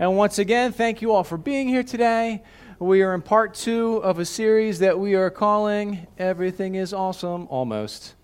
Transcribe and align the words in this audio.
And 0.00 0.16
once 0.16 0.38
again, 0.38 0.72
thank 0.72 1.02
you 1.02 1.12
all 1.12 1.22
for 1.22 1.36
being 1.36 1.68
here 1.68 1.82
today. 1.82 2.42
We 2.78 3.02
are 3.02 3.12
in 3.12 3.20
part 3.20 3.52
two 3.52 3.96
of 3.96 4.18
a 4.18 4.24
series 4.24 4.78
that 4.78 4.98
we 4.98 5.14
are 5.14 5.28
calling 5.28 6.06
Everything 6.16 6.76
is 6.76 6.94
Awesome 6.94 7.46
Almost. 7.50 8.14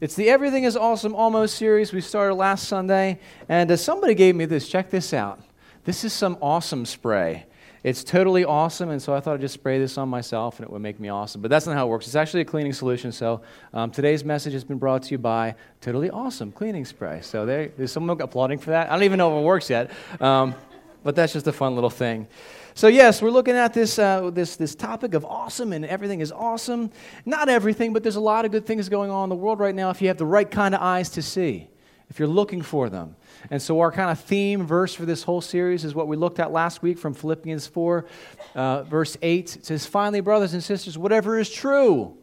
It's 0.00 0.14
the 0.14 0.30
Everything 0.30 0.62
is 0.62 0.76
Awesome 0.76 1.16
Almost 1.16 1.56
series 1.56 1.92
we 1.92 2.02
started 2.02 2.36
last 2.36 2.68
Sunday, 2.68 3.18
and 3.48 3.68
uh, 3.68 3.76
somebody 3.76 4.14
gave 4.14 4.36
me 4.36 4.44
this. 4.44 4.68
Check 4.68 4.90
this 4.90 5.12
out. 5.12 5.40
This 5.82 6.04
is 6.04 6.12
some 6.12 6.38
awesome 6.40 6.86
spray. 6.86 7.46
It's 7.82 8.04
totally 8.04 8.44
awesome, 8.44 8.90
and 8.90 9.02
so 9.02 9.12
I 9.12 9.18
thought 9.18 9.34
I'd 9.34 9.40
just 9.40 9.54
spray 9.54 9.80
this 9.80 9.98
on 9.98 10.08
myself 10.08 10.60
and 10.60 10.68
it 10.68 10.72
would 10.72 10.82
make 10.82 11.00
me 11.00 11.08
awesome. 11.08 11.42
But 11.42 11.50
that's 11.50 11.66
not 11.66 11.74
how 11.74 11.88
it 11.88 11.90
works. 11.90 12.06
It's 12.06 12.14
actually 12.14 12.42
a 12.42 12.44
cleaning 12.44 12.72
solution. 12.72 13.10
So 13.10 13.40
um, 13.74 13.90
today's 13.90 14.24
message 14.24 14.52
has 14.52 14.62
been 14.62 14.78
brought 14.78 15.02
to 15.04 15.10
you 15.10 15.18
by 15.18 15.56
Totally 15.80 16.10
Awesome 16.10 16.52
Cleaning 16.52 16.84
Spray. 16.84 17.22
So 17.22 17.44
there, 17.44 17.72
there's 17.76 17.90
someone 17.90 18.20
applauding 18.20 18.58
for 18.58 18.70
that. 18.70 18.88
I 18.88 18.94
don't 18.94 19.02
even 19.02 19.18
know 19.18 19.36
if 19.36 19.42
it 19.42 19.44
works 19.44 19.68
yet. 19.68 19.90
Um, 20.20 20.54
but 21.08 21.14
that's 21.14 21.32
just 21.32 21.46
a 21.46 21.52
fun 21.52 21.74
little 21.74 21.88
thing. 21.88 22.28
So, 22.74 22.86
yes, 22.86 23.22
we're 23.22 23.30
looking 23.30 23.54
at 23.54 23.72
this, 23.72 23.98
uh, 23.98 24.28
this, 24.28 24.56
this 24.56 24.74
topic 24.74 25.14
of 25.14 25.24
awesome, 25.24 25.72
and 25.72 25.86
everything 25.86 26.20
is 26.20 26.30
awesome. 26.30 26.90
Not 27.24 27.48
everything, 27.48 27.94
but 27.94 28.02
there's 28.02 28.16
a 28.16 28.20
lot 28.20 28.44
of 28.44 28.50
good 28.50 28.66
things 28.66 28.90
going 28.90 29.10
on 29.10 29.22
in 29.22 29.28
the 29.30 29.34
world 29.34 29.58
right 29.58 29.74
now 29.74 29.88
if 29.88 30.02
you 30.02 30.08
have 30.08 30.18
the 30.18 30.26
right 30.26 30.50
kind 30.50 30.74
of 30.74 30.82
eyes 30.82 31.08
to 31.12 31.22
see, 31.22 31.70
if 32.10 32.18
you're 32.18 32.28
looking 32.28 32.60
for 32.60 32.90
them. 32.90 33.16
And 33.50 33.62
so, 33.62 33.80
our 33.80 33.90
kind 33.90 34.10
of 34.10 34.20
theme 34.20 34.66
verse 34.66 34.92
for 34.92 35.06
this 35.06 35.22
whole 35.22 35.40
series 35.40 35.82
is 35.82 35.94
what 35.94 36.08
we 36.08 36.16
looked 36.18 36.40
at 36.40 36.52
last 36.52 36.82
week 36.82 36.98
from 36.98 37.14
Philippians 37.14 37.66
4, 37.66 38.04
uh, 38.54 38.82
verse 38.82 39.16
8. 39.22 39.56
It 39.56 39.64
says, 39.64 39.86
Finally, 39.86 40.20
brothers 40.20 40.52
and 40.52 40.62
sisters, 40.62 40.98
whatever 40.98 41.38
is 41.38 41.48
true, 41.48 42.18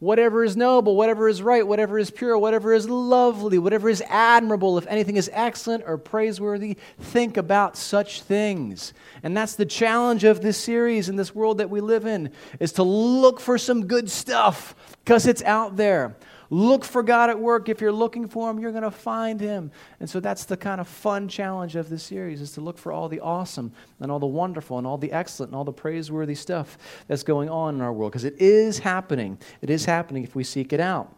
whatever 0.00 0.44
is 0.44 0.56
noble, 0.56 0.96
whatever 0.96 1.28
is 1.28 1.42
right, 1.42 1.66
whatever 1.66 1.98
is 1.98 2.10
pure, 2.10 2.38
whatever 2.38 2.72
is 2.72 2.88
lovely, 2.88 3.58
whatever 3.58 3.88
is 3.88 4.02
admirable, 4.08 4.78
if 4.78 4.86
anything 4.86 5.16
is 5.16 5.28
excellent 5.32 5.82
or 5.86 5.98
praiseworthy, 5.98 6.76
think 7.00 7.36
about 7.36 7.76
such 7.76 8.22
things. 8.22 8.92
And 9.22 9.36
that's 9.36 9.56
the 9.56 9.66
challenge 9.66 10.24
of 10.24 10.40
this 10.40 10.56
series 10.56 11.08
in 11.08 11.16
this 11.16 11.34
world 11.34 11.58
that 11.58 11.70
we 11.70 11.80
live 11.80 12.06
in 12.06 12.30
is 12.60 12.72
to 12.72 12.82
look 12.82 13.40
for 13.40 13.58
some 13.58 13.86
good 13.86 14.08
stuff 14.10 14.74
because 15.04 15.26
it's 15.26 15.42
out 15.42 15.76
there. 15.76 16.16
Look 16.50 16.84
for 16.84 17.02
God 17.02 17.28
at 17.28 17.38
work. 17.38 17.68
If 17.68 17.80
you're 17.80 17.92
looking 17.92 18.26
for 18.26 18.50
Him, 18.50 18.58
you're 18.58 18.70
going 18.72 18.82
to 18.82 18.90
find 18.90 19.40
Him. 19.40 19.70
And 20.00 20.08
so 20.08 20.18
that's 20.18 20.44
the 20.44 20.56
kind 20.56 20.80
of 20.80 20.88
fun 20.88 21.28
challenge 21.28 21.76
of 21.76 21.90
this 21.90 22.02
series 22.02 22.40
is 22.40 22.52
to 22.52 22.60
look 22.60 22.78
for 22.78 22.90
all 22.90 23.08
the 23.08 23.20
awesome 23.20 23.72
and 24.00 24.10
all 24.10 24.18
the 24.18 24.26
wonderful 24.26 24.78
and 24.78 24.86
all 24.86 24.96
the 24.96 25.12
excellent 25.12 25.50
and 25.50 25.56
all 25.56 25.64
the 25.64 25.72
praiseworthy 25.72 26.34
stuff 26.34 26.78
that's 27.06 27.22
going 27.22 27.50
on 27.50 27.74
in 27.74 27.80
our 27.80 27.92
world 27.92 28.12
because 28.12 28.24
it 28.24 28.36
is 28.38 28.78
happening. 28.78 29.38
It 29.60 29.68
is 29.68 29.84
happening 29.84 30.24
if 30.24 30.34
we 30.34 30.44
seek 30.44 30.72
it 30.72 30.80
out. 30.80 31.14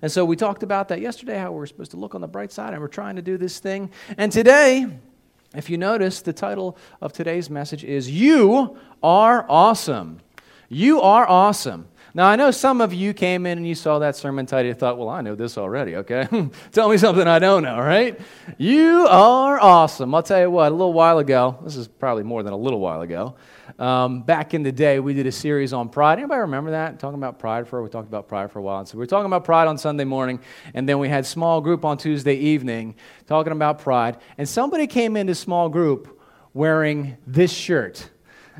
And 0.00 0.10
so 0.10 0.24
we 0.24 0.34
talked 0.34 0.62
about 0.62 0.88
that 0.88 1.00
yesterday, 1.00 1.38
how 1.38 1.52
we're 1.52 1.66
supposed 1.66 1.90
to 1.90 1.98
look 1.98 2.14
on 2.14 2.22
the 2.22 2.28
bright 2.28 2.50
side, 2.50 2.72
and 2.72 2.80
we're 2.80 2.88
trying 2.88 3.16
to 3.16 3.22
do 3.22 3.36
this 3.36 3.58
thing. 3.58 3.90
And 4.16 4.32
today, 4.32 4.86
if 5.54 5.68
you 5.68 5.76
notice, 5.76 6.22
the 6.22 6.32
title 6.32 6.78
of 7.02 7.12
today's 7.12 7.50
message 7.50 7.84
is 7.84 8.10
You 8.10 8.78
Are 9.02 9.44
Awesome. 9.48 10.20
You 10.70 11.00
are 11.00 11.26
awesome. 11.26 11.88
Now, 12.14 12.26
I 12.26 12.36
know 12.36 12.50
some 12.50 12.80
of 12.80 12.94
you 12.94 13.12
came 13.12 13.44
in 13.44 13.58
and 13.58 13.66
you 13.66 13.74
saw 13.74 13.98
that 13.98 14.16
sermon 14.16 14.46
title 14.46 14.70
and 14.70 14.78
thought, 14.78 14.96
well, 14.96 15.08
I 15.08 15.20
know 15.20 15.34
this 15.34 15.58
already, 15.58 15.96
okay? 15.96 16.26
Tell 16.72 16.88
me 16.88 16.96
something 16.96 17.26
I 17.26 17.38
don't 17.38 17.62
know, 17.62 17.78
right? 17.78 18.18
You 18.56 19.06
are 19.08 19.60
awesome. 19.60 20.14
I'll 20.14 20.22
tell 20.22 20.40
you 20.40 20.50
what, 20.50 20.72
a 20.72 20.74
little 20.74 20.94
while 20.94 21.18
ago, 21.18 21.58
this 21.62 21.76
is 21.76 21.86
probably 21.86 22.22
more 22.22 22.42
than 22.42 22.52
a 22.52 22.56
little 22.56 22.80
while 22.80 23.02
ago, 23.02 23.36
um, 23.78 24.22
back 24.22 24.54
in 24.54 24.62
the 24.62 24.72
day, 24.72 25.00
we 25.00 25.14
did 25.14 25.26
a 25.26 25.32
series 25.32 25.72
on 25.72 25.88
pride. 25.88 26.18
Anybody 26.18 26.40
remember 26.40 26.70
that? 26.70 26.98
Talking 26.98 27.18
about 27.18 27.38
pride 27.38 27.68
for, 27.68 27.82
we 27.82 27.88
talked 27.88 28.08
about 28.08 28.26
pride 28.26 28.50
for 28.50 28.58
a 28.58 28.62
while. 28.62 28.78
And 28.78 28.88
so 28.88 28.96
we 28.96 29.02
were 29.02 29.06
talking 29.06 29.26
about 29.26 29.44
pride 29.44 29.68
on 29.68 29.76
Sunday 29.76 30.04
morning, 30.04 30.40
and 30.74 30.88
then 30.88 30.98
we 30.98 31.08
had 31.08 31.26
small 31.26 31.60
group 31.60 31.84
on 31.84 31.98
Tuesday 31.98 32.34
evening 32.34 32.96
talking 33.26 33.52
about 33.52 33.80
pride. 33.80 34.16
And 34.38 34.48
somebody 34.48 34.86
came 34.86 35.16
into 35.16 35.34
small 35.34 35.68
group 35.68 36.20
wearing 36.54 37.18
this 37.26 37.52
shirt. 37.52 38.10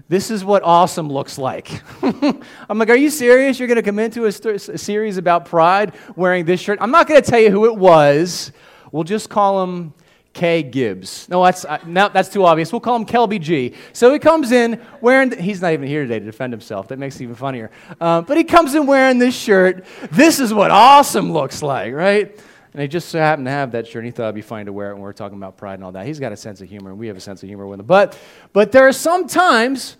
This 0.08 0.30
is 0.30 0.44
what 0.44 0.62
awesome 0.62 1.08
looks 1.08 1.38
like. 1.38 1.82
I'm 2.02 2.78
like, 2.78 2.90
are 2.90 2.96
you 2.96 3.10
serious? 3.10 3.58
You're 3.58 3.68
going 3.68 3.76
to 3.76 3.82
come 3.82 3.98
into 3.98 4.26
a, 4.26 4.32
st- 4.32 4.68
a, 4.68 4.78
series 4.78 5.16
about 5.16 5.46
pride 5.46 5.94
wearing 6.14 6.44
this 6.44 6.60
shirt? 6.60 6.78
I'm 6.80 6.90
not 6.90 7.08
going 7.08 7.20
to 7.20 7.28
tell 7.28 7.40
you 7.40 7.50
who 7.50 7.66
it 7.66 7.76
was. 7.76 8.52
We'll 8.92 9.04
just 9.04 9.28
call 9.28 9.62
him 9.64 9.92
K. 10.32 10.62
Gibbs. 10.62 11.28
No, 11.28 11.42
that's, 11.44 11.64
uh, 11.64 11.78
no, 11.84 12.08
that's 12.08 12.28
too 12.28 12.44
obvious. 12.44 12.72
We'll 12.72 12.80
call 12.80 12.96
him 12.96 13.06
Kelby 13.06 13.40
G. 13.40 13.74
So 13.92 14.12
he 14.12 14.18
comes 14.18 14.52
in 14.52 14.80
wearing, 15.00 15.36
he's 15.36 15.60
not 15.60 15.72
even 15.72 15.88
here 15.88 16.02
today 16.02 16.20
to 16.20 16.24
defend 16.24 16.52
himself. 16.52 16.88
That 16.88 16.98
makes 16.98 17.16
it 17.16 17.24
even 17.24 17.34
funnier. 17.34 17.70
Um, 18.00 18.24
but 18.24 18.36
he 18.36 18.44
comes 18.44 18.74
in 18.74 18.86
wearing 18.86 19.18
this 19.18 19.34
shirt. 19.36 19.84
This 20.12 20.38
is 20.38 20.54
what 20.54 20.70
awesome 20.70 21.32
looks 21.32 21.60
like, 21.60 21.92
right? 21.92 22.38
And 22.78 22.82
he 22.82 22.86
just 22.86 23.08
so 23.08 23.18
happened 23.18 23.46
to 23.46 23.50
have 23.50 23.72
that 23.72 23.88
shirt, 23.88 24.04
and 24.04 24.06
he 24.06 24.12
thought 24.12 24.26
it'd 24.26 24.36
be 24.36 24.40
funny 24.40 24.66
to 24.66 24.72
wear 24.72 24.92
it 24.92 24.94
when 24.94 25.02
we're 25.02 25.12
talking 25.12 25.36
about 25.36 25.56
pride 25.56 25.74
and 25.74 25.82
all 25.82 25.90
that. 25.90 26.06
He's 26.06 26.20
got 26.20 26.30
a 26.30 26.36
sense 26.36 26.60
of 26.60 26.68
humor, 26.68 26.90
and 26.90 26.98
we 27.00 27.08
have 27.08 27.16
a 27.16 27.20
sense 27.20 27.42
of 27.42 27.48
humor 27.48 27.66
with 27.66 27.80
him. 27.80 27.86
But, 27.86 28.16
but 28.52 28.70
there 28.70 28.86
are 28.86 28.92
some 28.92 29.26
times, 29.26 29.96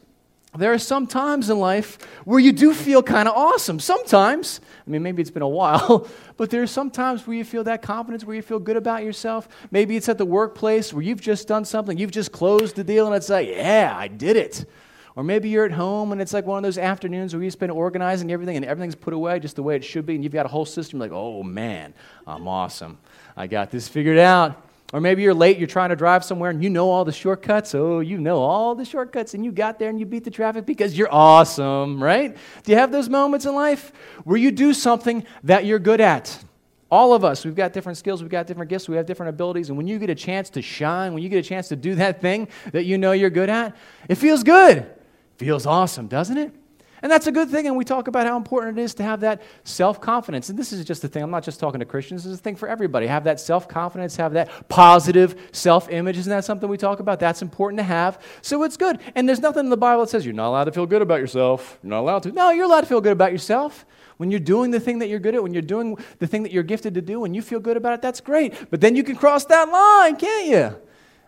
there 0.57 0.73
are 0.73 0.79
some 0.79 1.09
times 1.09 1.51
in 1.51 1.59
life 1.59 1.99
where 2.25 2.39
you 2.39 2.53
do 2.53 2.73
feel 2.73 3.03
kind 3.03 3.27
of 3.27 3.35
awesome. 3.35 3.81
Sometimes, 3.81 4.61
I 4.87 4.91
mean, 4.91 5.03
maybe 5.03 5.21
it's 5.21 5.31
been 5.33 5.43
a 5.43 5.49
while, 5.49 6.07
but 6.37 6.51
there 6.51 6.63
are 6.63 6.69
some 6.69 6.89
times 6.89 7.27
where 7.27 7.37
you 7.37 7.43
feel 7.43 7.65
that 7.65 7.83
confidence, 7.83 8.23
where 8.25 8.37
you 8.37 8.43
feel 8.43 8.61
good 8.61 8.77
about 8.77 9.03
yourself. 9.03 9.49
Maybe 9.73 9.97
it's 9.97 10.09
at 10.09 10.17
the 10.17 10.25
workplace 10.25 10.93
where 10.93 11.03
you've 11.03 11.21
just 11.21 11.49
done 11.49 11.65
something, 11.65 11.99
you've 11.99 12.13
just 12.13 12.31
closed 12.31 12.77
the 12.77 12.85
deal, 12.85 13.09
and 13.09 13.17
it's 13.17 13.29
like, 13.29 13.49
yeah, 13.49 13.93
I 13.93 14.07
did 14.07 14.37
it. 14.37 14.67
Or 15.19 15.25
maybe 15.25 15.49
you're 15.49 15.65
at 15.65 15.73
home 15.73 16.13
and 16.13 16.21
it's 16.21 16.33
like 16.33 16.47
one 16.47 16.59
of 16.59 16.63
those 16.63 16.79
afternoons 16.79 17.35
where 17.35 17.43
you 17.43 17.51
spend 17.51 17.73
organizing 17.73 18.31
everything 18.31 18.55
and 18.55 18.65
everything's 18.65 18.95
put 18.95 19.13
away 19.13 19.41
just 19.41 19.57
the 19.57 19.65
way 19.65 19.75
it 19.75 19.83
should 19.83 20.07
be, 20.07 20.15
and 20.15 20.23
you've 20.23 20.33
got 20.33 20.47
a 20.47 20.49
whole 20.49 20.65
system 20.65 21.01
like, 21.01 21.11
oh 21.11 21.43
man, 21.43 21.93
I'm 22.25 22.47
awesome. 22.47 22.99
I 23.37 23.49
got 23.49 23.73
this 23.73 23.89
figured 23.89 24.19
out. 24.19 24.63
Or 24.93 25.01
maybe 25.01 25.23
you're 25.23 25.35
late, 25.35 25.59
you're 25.59 25.67
trying 25.67 25.89
to 25.89 25.97
drive 25.97 26.25
somewhere 26.25 26.51
and 26.51 26.63
you 26.63 26.71
know 26.71 26.89
all 26.89 27.05
the 27.05 27.11
shortcuts. 27.11 27.75
Oh, 27.75 27.99
you 27.99 28.17
know 28.19 28.39
all 28.39 28.77
the 28.77 28.85
shortcuts 28.85 29.35
and 29.35 29.45
you 29.45 29.51
got 29.51 29.81
there 29.81 29.91
and 29.91 29.99
you 29.99 30.07
beat 30.07 30.23
the 30.23 30.31
traffic 30.31 30.65
because 30.65 30.97
you're 30.97 31.13
awesome, 31.13 32.01
right? 32.01 32.37
Do 32.63 32.71
you 32.71 32.79
have 32.79 32.93
those 32.93 33.09
moments 33.09 33.45
in 33.45 33.57
life 33.57 33.91
where 34.23 34.37
you 34.37 34.53
do 34.53 34.73
something 34.73 35.27
that 35.43 35.65
you're 35.65 35.81
good 35.81 36.01
at? 36.01 36.45
All 36.93 37.13
of 37.13 37.25
us, 37.25 37.45
we've 37.45 37.57
got 37.57 37.73
different 37.73 37.99
skills, 37.99 38.23
we've 38.23 38.31
got 38.31 38.47
different 38.47 38.71
gifts, 38.71 38.89
we 38.89 38.95
have 38.95 39.05
different 39.05 39.31
abilities. 39.31 39.69
And 39.69 39.77
when 39.77 39.89
you 39.89 39.99
get 39.99 40.11
a 40.11 40.15
chance 40.15 40.49
to 40.51 40.63
shine, 40.63 41.13
when 41.13 41.25
you 41.25 41.29
get 41.29 41.45
a 41.45 41.49
chance 41.49 41.67
to 41.69 41.77
do 41.77 41.97
that 41.97 42.21
thing 42.21 42.47
that 42.71 42.85
you 42.85 42.99
know 42.99 43.11
you're 43.11 43.31
good 43.31 43.51
at, 43.51 43.77
it 44.09 44.15
feels 44.15 44.45
good. 44.45 44.89
Feels 45.39 45.67
awesome, 45.67 46.09
doesn't 46.09 46.37
it? 46.37 46.53
And 47.01 47.13
that's 47.13 47.29
a 47.29 47.33
good 47.33 47.49
thing, 47.49 47.69
and 47.69 47.77
we 47.77 47.85
talk 47.85 48.09
about 48.09 48.27
how 48.27 48.37
important 48.37 48.77
it 48.77 48.83
is 48.83 48.95
to 48.95 49.05
have 49.05 49.21
that 49.21 49.41
self 49.63 50.01
confidence. 50.01 50.49
And 50.49 50.59
this 50.59 50.73
is 50.73 50.85
just 50.85 51.05
a 51.05 51.09
thing, 51.09 51.23
I'm 51.23 51.31
not 51.31 51.45
just 51.45 51.61
talking 51.61 51.79
to 51.79 51.87
Christians, 51.87 52.25
this 52.25 52.33
is 52.33 52.41
a 52.41 52.43
thing 52.43 52.57
for 52.57 52.69
everybody. 52.69 53.07
Have 53.07 53.23
that 53.25 53.39
self 53.39 53.69
confidence, 53.69 54.17
have 54.17 54.33
that 54.33 54.69
positive 54.69 55.49
self 55.53 55.89
image. 55.91 56.19
Isn't 56.19 56.31
that 56.31 56.45
something 56.45 56.69
we 56.69 56.77
talk 56.77 56.99
about? 56.99 57.21
That's 57.21 57.41
important 57.41 57.79
to 57.79 57.85
have. 57.85 58.21
So 58.43 58.65
it's 58.65 58.77
good. 58.77 58.99
And 59.15 59.29
there's 59.29 59.39
nothing 59.39 59.67
in 59.67 59.71
the 59.71 59.77
Bible 59.77 60.05
that 60.05 60.11
says 60.11 60.25
you're 60.25 60.35
not 60.35 60.49
allowed 60.49 60.65
to 60.65 60.73
feel 60.73 60.87
good 60.87 61.03
about 61.03 61.21
yourself. 61.21 61.79
You're 61.85 61.91
not 61.91 62.01
allowed 62.01 62.25
to. 62.25 62.33
No, 62.33 62.51
you're 62.51 62.65
allowed 62.65 62.81
to 62.81 62.87
feel 62.87 63.01
good 63.01 63.13
about 63.13 63.31
yourself. 63.31 63.87
When 64.17 64.33
you're 64.33 64.41
doing 64.41 64.73
the 64.73 64.81
thing 64.81 64.99
that 64.99 65.09
you're 65.09 65.21
good 65.21 65.37
at, 65.37 65.43
when 65.45 65.53
you're 65.53 65.63
doing 65.63 65.97
the 66.19 66.27
thing 66.27 66.43
that 66.43 66.51
you're 66.51 66.65
gifted 66.65 66.95
to 66.95 67.01
do, 67.01 67.25
and 67.25 67.37
you 67.37 67.43
feel 67.43 67.61
good 67.61 67.77
about 67.77 67.93
it, 67.93 68.03
that's 68.03 68.21
great. 68.21 68.71
But 68.71 68.81
then 68.81 68.97
you 68.97 69.05
can 69.05 69.15
cross 69.15 69.45
that 69.45 69.69
line, 69.69 70.17
can't 70.17 70.47
you? 70.47 70.77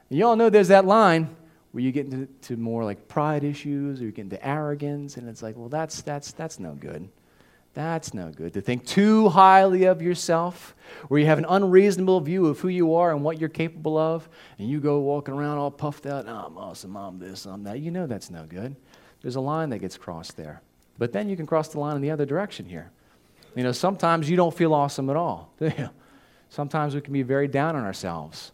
You 0.09 0.27
all 0.27 0.35
know 0.35 0.51
there's 0.51 0.69
that 0.69 0.85
line 0.85 1.37
where 1.73 1.83
you 1.83 1.93
get 1.93 2.07
into 2.07 2.27
to 2.43 2.57
more 2.57 2.85
like 2.85 3.09
pride 3.09 3.45
issues 3.45 4.01
or 4.01 4.05
you 4.05 4.13
get 4.13 4.23
into 4.23 4.47
arrogance 4.47 5.17
and 5.17 5.29
it's 5.29 5.43
like 5.43 5.57
well 5.57 5.69
that's 5.69 6.03
that's 6.03 6.33
that's 6.33 6.59
no 6.59 6.75
good. 6.75 7.09
That's 7.73 8.13
no 8.13 8.31
good 8.31 8.55
to 8.55 8.61
think 8.61 8.85
too 8.85 9.29
highly 9.29 9.85
of 9.85 10.03
yourself 10.03 10.75
where 11.07 11.21
you 11.21 11.27
have 11.27 11.39
an 11.39 11.47
unreasonable 11.49 12.21
view 12.21 12.47
of 12.47 12.59
who 12.59 12.67
you 12.67 12.95
are 12.97 13.13
and 13.13 13.23
what 13.23 13.39
you're 13.39 13.49
capable 13.49 13.97
of 13.97 14.29
and 14.59 14.69
you 14.69 14.81
go 14.81 14.99
walking 14.99 15.35
around 15.35 15.59
all 15.59 15.71
puffed 15.71 16.05
out 16.05 16.25
oh, 16.27 16.47
i'm 16.47 16.59
awesome 16.59 16.97
i'm 16.97 17.21
this 17.21 17.47
i'm 17.47 17.63
that. 17.63 17.79
You 17.79 17.93
know 17.93 18.09
that's 18.09 18.29
no 18.29 18.45
good. 18.45 18.75
There's 19.23 19.37
a 19.37 19.41
line 19.41 19.71
that 19.71 19.79
gets 19.79 19.97
crossed 19.97 20.37
there. 20.37 20.63
But 20.99 21.13
then 21.13 21.29
you 21.29 21.37
can 21.37 21.47
cross 21.47 21.69
the 21.69 21.79
line 21.79 21.95
in 21.95 22.03
the 22.03 22.11
other 22.11 22.27
direction 22.27 22.67
here. 22.67 22.91
You 23.55 23.63
know 23.63 23.73
sometimes 23.73 24.29
you 24.29 24.37
don't 24.37 24.55
feel 24.55 24.75
awesome 24.75 25.09
at 25.09 25.17
all 25.17 25.55
sometimes 26.51 26.95
we 26.95 27.01
can 27.01 27.13
be 27.13 27.23
very 27.23 27.49
down 27.49 27.77
on 27.77 27.85
ourselves 27.85 28.53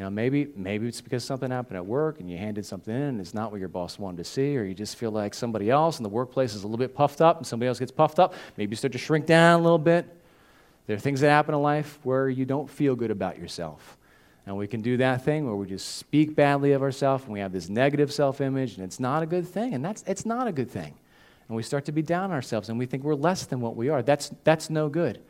you 0.00 0.04
know, 0.04 0.10
maybe, 0.10 0.48
maybe 0.56 0.88
it's 0.88 1.02
because 1.02 1.22
something 1.22 1.50
happened 1.50 1.76
at 1.76 1.84
work 1.84 2.20
and 2.20 2.30
you 2.30 2.38
handed 2.38 2.64
something 2.64 2.94
in 2.94 3.02
and 3.02 3.20
it's 3.20 3.34
not 3.34 3.50
what 3.50 3.60
your 3.60 3.68
boss 3.68 3.98
wanted 3.98 4.16
to 4.16 4.24
see, 4.24 4.56
or 4.56 4.64
you 4.64 4.72
just 4.72 4.96
feel 4.96 5.10
like 5.10 5.34
somebody 5.34 5.68
else 5.68 5.98
in 5.98 6.04
the 6.04 6.08
workplace 6.08 6.54
is 6.54 6.62
a 6.62 6.66
little 6.66 6.78
bit 6.78 6.94
puffed 6.94 7.20
up 7.20 7.36
and 7.36 7.46
somebody 7.46 7.68
else 7.68 7.78
gets 7.78 7.92
puffed 7.92 8.18
up. 8.18 8.32
Maybe 8.56 8.70
you 8.70 8.76
start 8.76 8.92
to 8.92 8.98
shrink 8.98 9.26
down 9.26 9.60
a 9.60 9.62
little 9.62 9.76
bit. 9.76 10.06
There 10.86 10.96
are 10.96 10.98
things 10.98 11.20
that 11.20 11.28
happen 11.28 11.54
in 11.54 11.60
life 11.60 11.98
where 12.02 12.30
you 12.30 12.46
don't 12.46 12.70
feel 12.70 12.96
good 12.96 13.10
about 13.10 13.38
yourself. 13.38 13.98
And 14.46 14.56
we 14.56 14.66
can 14.66 14.80
do 14.80 14.96
that 14.96 15.22
thing 15.22 15.44
where 15.44 15.54
we 15.54 15.66
just 15.66 15.96
speak 15.96 16.34
badly 16.34 16.72
of 16.72 16.80
ourselves 16.80 17.24
and 17.24 17.34
we 17.34 17.40
have 17.40 17.52
this 17.52 17.68
negative 17.68 18.10
self 18.10 18.40
image, 18.40 18.76
and 18.76 18.84
it's 18.86 19.00
not 19.00 19.22
a 19.22 19.26
good 19.26 19.46
thing. 19.46 19.74
And 19.74 19.84
that's, 19.84 20.02
it's 20.06 20.24
not 20.24 20.46
a 20.46 20.52
good 20.52 20.70
thing. 20.70 20.94
And 21.46 21.56
we 21.58 21.62
start 21.62 21.84
to 21.84 21.92
be 21.92 22.00
down 22.00 22.24
on 22.24 22.32
ourselves 22.32 22.70
and 22.70 22.78
we 22.78 22.86
think 22.86 23.04
we're 23.04 23.14
less 23.14 23.44
than 23.44 23.60
what 23.60 23.76
we 23.76 23.90
are. 23.90 24.00
That's, 24.00 24.32
that's 24.44 24.70
no 24.70 24.88
good 24.88 25.20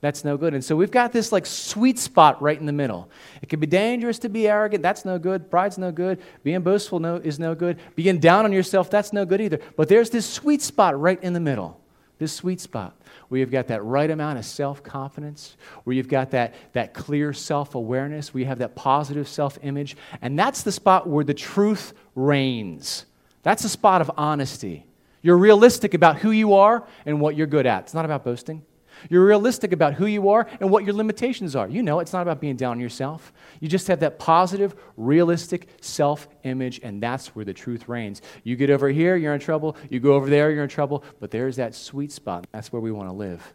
that's 0.00 0.24
no 0.24 0.38
good. 0.38 0.54
And 0.54 0.64
so 0.64 0.76
we've 0.76 0.90
got 0.90 1.12
this 1.12 1.30
like 1.30 1.44
sweet 1.44 1.98
spot 1.98 2.40
right 2.40 2.58
in 2.58 2.64
the 2.64 2.72
middle. 2.72 3.10
It 3.42 3.50
can 3.50 3.60
be 3.60 3.66
dangerous 3.66 4.18
to 4.20 4.30
be 4.30 4.48
arrogant. 4.48 4.82
That's 4.82 5.04
no 5.04 5.18
good. 5.18 5.50
Pride's 5.50 5.76
no 5.76 5.92
good. 5.92 6.22
Being 6.42 6.62
boastful 6.62 7.00
no, 7.00 7.16
is 7.16 7.38
no 7.38 7.54
good. 7.54 7.78
Being 7.96 8.18
down 8.18 8.46
on 8.46 8.52
yourself, 8.52 8.88
that's 8.88 9.12
no 9.12 9.26
good 9.26 9.42
either. 9.42 9.60
But 9.76 9.88
there's 9.88 10.08
this 10.08 10.26
sweet 10.26 10.62
spot 10.62 10.98
right 10.98 11.22
in 11.22 11.34
the 11.34 11.40
middle. 11.40 11.78
this 12.18 12.32
sweet 12.32 12.60
spot 12.60 12.96
where 13.28 13.40
you've 13.40 13.50
got 13.50 13.68
that 13.68 13.84
right 13.84 14.10
amount 14.10 14.38
of 14.38 14.44
self 14.44 14.82
confidence, 14.82 15.56
where 15.84 15.94
you've 15.94 16.08
got 16.08 16.30
that, 16.30 16.54
that 16.72 16.94
clear 16.94 17.34
self 17.34 17.74
awareness, 17.74 18.32
where 18.32 18.40
you 18.40 18.46
have 18.46 18.58
that 18.58 18.74
positive 18.74 19.28
self 19.28 19.58
image. 19.62 19.98
And 20.22 20.38
that's 20.38 20.62
the 20.62 20.72
spot 20.72 21.08
where 21.08 21.24
the 21.24 21.34
truth 21.34 21.92
reigns. 22.14 23.04
That's 23.42 23.62
the 23.62 23.68
spot 23.68 24.00
of 24.00 24.10
honesty. 24.16 24.86
You're 25.22 25.36
realistic 25.36 25.92
about 25.92 26.18
who 26.18 26.30
you 26.30 26.54
are 26.54 26.86
and 27.04 27.20
what 27.20 27.36
you're 27.36 27.46
good 27.46 27.66
at. 27.66 27.84
It's 27.84 27.94
not 27.94 28.06
about 28.06 28.24
boasting. 28.24 28.62
You're 29.08 29.24
realistic 29.24 29.72
about 29.72 29.94
who 29.94 30.06
you 30.06 30.28
are 30.30 30.46
and 30.60 30.70
what 30.70 30.84
your 30.84 30.94
limitations 30.94 31.56
are. 31.56 31.68
You 31.68 31.82
know, 31.82 32.00
it's 32.00 32.12
not 32.12 32.22
about 32.22 32.40
being 32.40 32.56
down 32.56 32.72
on 32.72 32.80
yourself. 32.80 33.32
You 33.60 33.68
just 33.68 33.88
have 33.88 34.00
that 34.00 34.18
positive, 34.18 34.74
realistic 34.96 35.68
self 35.80 36.28
image, 36.44 36.80
and 36.82 37.02
that's 37.02 37.28
where 37.28 37.44
the 37.44 37.54
truth 37.54 37.88
reigns. 37.88 38.22
You 38.44 38.56
get 38.56 38.70
over 38.70 38.88
here, 38.88 39.16
you're 39.16 39.34
in 39.34 39.40
trouble. 39.40 39.76
You 39.88 40.00
go 40.00 40.14
over 40.14 40.28
there, 40.28 40.50
you're 40.50 40.64
in 40.64 40.68
trouble. 40.68 41.04
But 41.20 41.30
there's 41.30 41.56
that 41.56 41.74
sweet 41.74 42.12
spot. 42.12 42.46
That's 42.52 42.72
where 42.72 42.80
we 42.80 42.92
want 42.92 43.08
to 43.08 43.14
live. 43.14 43.54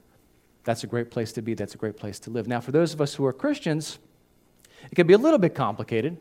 That's 0.64 0.84
a 0.84 0.88
great 0.88 1.12
place 1.12 1.32
to 1.34 1.42
be. 1.42 1.54
That's 1.54 1.76
a 1.76 1.78
great 1.78 1.98
place 1.98 2.20
to 2.22 2.32
live. 2.32 2.48
Now, 2.48 2.60
for 2.60 2.72
those 2.72 2.94
of 2.94 3.02
us 3.02 3.14
who 3.14 3.26
are 3.26 3.34
Christians, 3.34 4.00
it 4.92 4.96
can 4.96 5.08
be 5.08 5.14
a 5.14 5.18
little 5.18 5.40
bit 5.40 5.54
complicated 5.54 6.18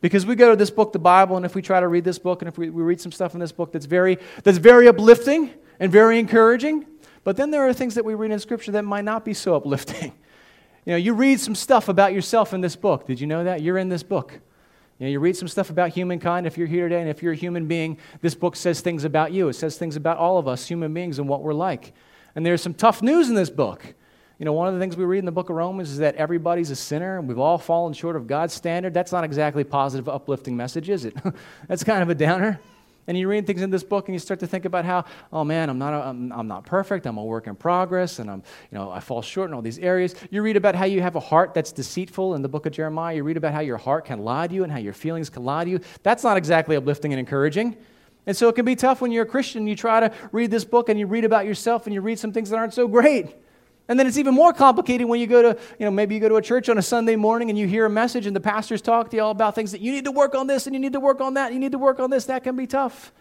because 0.00 0.24
we 0.24 0.36
go 0.36 0.50
to 0.50 0.56
this 0.56 0.70
book, 0.70 0.92
the 0.92 0.98
Bible, 0.98 1.36
and 1.36 1.44
if 1.44 1.54
we 1.54 1.62
try 1.62 1.80
to 1.80 1.88
read 1.88 2.04
this 2.04 2.18
book, 2.18 2.42
and 2.42 2.48
if 2.48 2.56
we, 2.56 2.70
we 2.70 2.82
read 2.82 3.00
some 3.00 3.12
stuff 3.12 3.34
in 3.34 3.40
this 3.40 3.52
book 3.52 3.72
that's 3.72 3.86
very, 3.86 4.18
that's 4.44 4.58
very 4.58 4.88
uplifting 4.88 5.50
and 5.80 5.90
very 5.90 6.18
encouraging, 6.18 6.86
but 7.24 7.36
then 7.36 7.50
there 7.50 7.66
are 7.66 7.72
things 7.72 7.94
that 7.94 8.04
we 8.04 8.14
read 8.14 8.30
in 8.30 8.38
Scripture 8.38 8.72
that 8.72 8.84
might 8.84 9.04
not 9.04 9.24
be 9.24 9.34
so 9.34 9.54
uplifting. 9.54 10.12
You 10.86 10.92
know, 10.92 10.98
you 10.98 11.12
read 11.12 11.38
some 11.38 11.54
stuff 11.54 11.90
about 11.90 12.14
yourself 12.14 12.54
in 12.54 12.62
this 12.62 12.74
book. 12.74 13.04
Did 13.04 13.20
you 13.20 13.26
know 13.26 13.44
that? 13.44 13.60
You're 13.60 13.76
in 13.76 13.90
this 13.90 14.02
book. 14.02 14.32
You, 14.98 15.04
know, 15.06 15.10
you 15.10 15.20
read 15.20 15.36
some 15.36 15.46
stuff 15.46 15.68
about 15.68 15.90
humankind. 15.90 16.46
If 16.46 16.56
you're 16.56 16.66
here 16.66 16.88
today 16.88 17.02
and 17.02 17.10
if 17.10 17.22
you're 17.22 17.34
a 17.34 17.36
human 17.36 17.66
being, 17.66 17.98
this 18.22 18.34
book 18.34 18.56
says 18.56 18.80
things 18.80 19.04
about 19.04 19.30
you. 19.30 19.48
It 19.48 19.52
says 19.52 19.76
things 19.76 19.96
about 19.96 20.16
all 20.16 20.38
of 20.38 20.48
us, 20.48 20.66
human 20.66 20.94
beings, 20.94 21.18
and 21.18 21.28
what 21.28 21.42
we're 21.42 21.52
like. 21.52 21.92
And 22.34 22.46
there's 22.46 22.62
some 22.62 22.72
tough 22.72 23.02
news 23.02 23.28
in 23.28 23.34
this 23.34 23.50
book. 23.50 23.84
You 24.38 24.46
know, 24.46 24.54
one 24.54 24.66
of 24.66 24.72
the 24.72 24.80
things 24.80 24.96
we 24.96 25.04
read 25.04 25.18
in 25.18 25.26
the 25.26 25.32
book 25.32 25.50
of 25.50 25.56
Romans 25.56 25.90
is 25.90 25.98
that 25.98 26.14
everybody's 26.14 26.70
a 26.70 26.76
sinner 26.76 27.18
and 27.18 27.28
we've 27.28 27.38
all 27.38 27.58
fallen 27.58 27.92
short 27.92 28.16
of 28.16 28.26
God's 28.26 28.54
standard. 28.54 28.94
That's 28.94 29.12
not 29.12 29.24
exactly 29.24 29.64
positive, 29.64 30.08
uplifting 30.08 30.56
message, 30.56 30.88
is 30.88 31.04
it? 31.04 31.14
That's 31.68 31.84
kind 31.84 32.02
of 32.02 32.08
a 32.08 32.14
downer. 32.14 32.60
And 33.08 33.16
you 33.16 33.26
read 33.26 33.46
things 33.46 33.62
in 33.62 33.70
this 33.70 33.82
book 33.82 34.06
and 34.06 34.14
you 34.14 34.18
start 34.18 34.38
to 34.40 34.46
think 34.46 34.66
about 34.66 34.84
how, 34.84 35.06
oh 35.32 35.42
man, 35.42 35.70
I'm 35.70 35.78
not, 35.78 35.94
a, 35.94 36.08
I'm, 36.08 36.30
I'm 36.30 36.46
not 36.46 36.66
perfect, 36.66 37.06
I'm 37.06 37.16
a 37.16 37.24
work 37.24 37.46
in 37.46 37.56
progress, 37.56 38.18
and 38.18 38.30
I'm, 38.30 38.42
you 38.70 38.78
know, 38.78 38.90
I 38.90 39.00
fall 39.00 39.22
short 39.22 39.48
in 39.48 39.54
all 39.54 39.62
these 39.62 39.78
areas. 39.78 40.14
You 40.30 40.42
read 40.42 40.56
about 40.56 40.74
how 40.74 40.84
you 40.84 41.00
have 41.00 41.16
a 41.16 41.20
heart 41.20 41.54
that's 41.54 41.72
deceitful 41.72 42.34
in 42.34 42.42
the 42.42 42.48
book 42.48 42.66
of 42.66 42.72
Jeremiah. 42.72 43.16
You 43.16 43.24
read 43.24 43.38
about 43.38 43.54
how 43.54 43.60
your 43.60 43.78
heart 43.78 44.04
can 44.04 44.18
lie 44.18 44.46
to 44.46 44.54
you 44.54 44.62
and 44.62 44.70
how 44.70 44.78
your 44.78 44.92
feelings 44.92 45.30
can 45.30 45.42
lie 45.42 45.64
to 45.64 45.70
you. 45.70 45.80
That's 46.02 46.22
not 46.22 46.36
exactly 46.36 46.76
uplifting 46.76 47.12
and 47.14 47.18
encouraging. 47.18 47.78
And 48.26 48.36
so 48.36 48.50
it 48.50 48.54
can 48.54 48.66
be 48.66 48.76
tough 48.76 49.00
when 49.00 49.10
you're 49.10 49.24
a 49.24 49.26
Christian. 49.26 49.66
You 49.66 49.74
try 49.74 50.00
to 50.00 50.12
read 50.30 50.50
this 50.50 50.66
book 50.66 50.90
and 50.90 51.00
you 51.00 51.06
read 51.06 51.24
about 51.24 51.46
yourself 51.46 51.86
and 51.86 51.94
you 51.94 52.02
read 52.02 52.18
some 52.18 52.30
things 52.30 52.50
that 52.50 52.58
aren't 52.58 52.74
so 52.74 52.86
great. 52.86 53.34
And 53.88 53.98
then 53.98 54.06
it's 54.06 54.18
even 54.18 54.34
more 54.34 54.52
complicated 54.52 55.08
when 55.08 55.18
you 55.18 55.26
go 55.26 55.40
to, 55.40 55.58
you 55.78 55.86
know, 55.86 55.90
maybe 55.90 56.14
you 56.14 56.20
go 56.20 56.28
to 56.28 56.36
a 56.36 56.42
church 56.42 56.68
on 56.68 56.76
a 56.76 56.82
Sunday 56.82 57.16
morning 57.16 57.48
and 57.48 57.58
you 57.58 57.66
hear 57.66 57.86
a 57.86 57.90
message 57.90 58.26
and 58.26 58.36
the 58.36 58.40
pastors 58.40 58.82
talk 58.82 59.10
to 59.10 59.16
you 59.16 59.22
all 59.22 59.30
about 59.30 59.54
things 59.54 59.72
that 59.72 59.80
you 59.80 59.92
need 59.92 60.04
to 60.04 60.12
work 60.12 60.34
on 60.34 60.46
this 60.46 60.66
and 60.66 60.74
you 60.74 60.80
need 60.80 60.92
to 60.92 61.00
work 61.00 61.22
on 61.22 61.34
that, 61.34 61.46
and 61.46 61.54
you 61.54 61.60
need 61.60 61.72
to 61.72 61.78
work 61.78 61.98
on 61.98 62.10
this. 62.10 62.26
That 62.26 62.44
can 62.44 62.54
be 62.54 62.66
tough. 62.66 63.12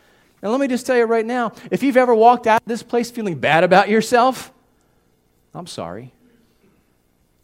And 0.42 0.52
let 0.52 0.60
me 0.60 0.68
just 0.68 0.86
tell 0.86 0.98
you 0.98 1.06
right 1.06 1.25
now 1.25 1.54
if 1.72 1.84
you've 1.84 1.98
ever 1.98 2.14
walked 2.14 2.48
out 2.48 2.62
of 2.62 2.68
this 2.68 2.84
place 2.84 3.10
feeling 3.10 3.36
bad 3.36 3.64
about 3.64 3.90
yourself, 3.90 4.52
I'm 5.54 5.68
sorry. 5.68 6.12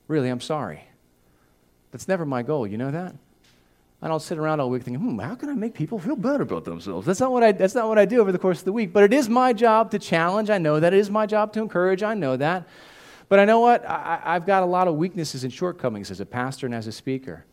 Really, 0.08 0.30
I'm 0.30 0.42
sorry. 0.42 0.84
That's 1.92 2.08
never 2.08 2.26
my 2.26 2.44
goal. 2.44 2.68
You 2.68 2.78
know 2.78 2.92
that? 2.92 3.16
I 4.02 4.10
don't 4.10 4.22
sit 4.22 4.38
around 4.38 4.60
all 4.60 4.70
week 4.70 4.84
thinking, 4.84 5.02
hmm, 5.02 5.18
how 5.18 5.36
can 5.36 5.48
I 5.48 5.54
make 5.54 5.76
people 5.76 5.98
feel 5.98 6.18
better 6.18 6.44
about 6.44 6.66
themselves? 6.66 7.08
That's 7.08 7.22
not, 7.22 7.32
what 7.32 7.42
I, 7.42 7.54
that's 7.54 7.74
not 7.74 7.88
what 7.88 7.98
I 7.98 8.04
do 8.04 8.20
over 8.20 8.34
the 8.34 8.38
course 8.38 8.60
of 8.60 8.66
the 8.66 8.74
week. 8.74 8.92
But 8.92 9.04
it 9.06 9.14
is 9.14 9.30
my 9.30 9.54
job 9.54 9.92
to 9.92 10.00
challenge. 10.00 10.50
I 10.50 10.58
know 10.58 10.82
that. 10.82 10.94
It 10.94 11.00
is 11.00 11.10
my 11.10 11.26
job 11.26 11.54
to 11.54 11.62
encourage. 11.62 12.04
I 12.04 12.14
know 12.14 12.36
that. 12.36 12.68
But 13.30 13.40
I 13.40 13.46
know 13.46 13.60
what? 13.60 13.88
I, 13.90 14.22
I've 14.24 14.46
got 14.46 14.64
a 14.64 14.66
lot 14.66 14.88
of 14.88 14.96
weaknesses 14.96 15.44
and 15.44 15.52
shortcomings 15.52 16.12
as 16.12 16.20
a 16.20 16.26
pastor 16.26 16.66
and 16.66 16.76
as 16.76 16.88
a 16.88 16.92
speaker. 16.92 17.46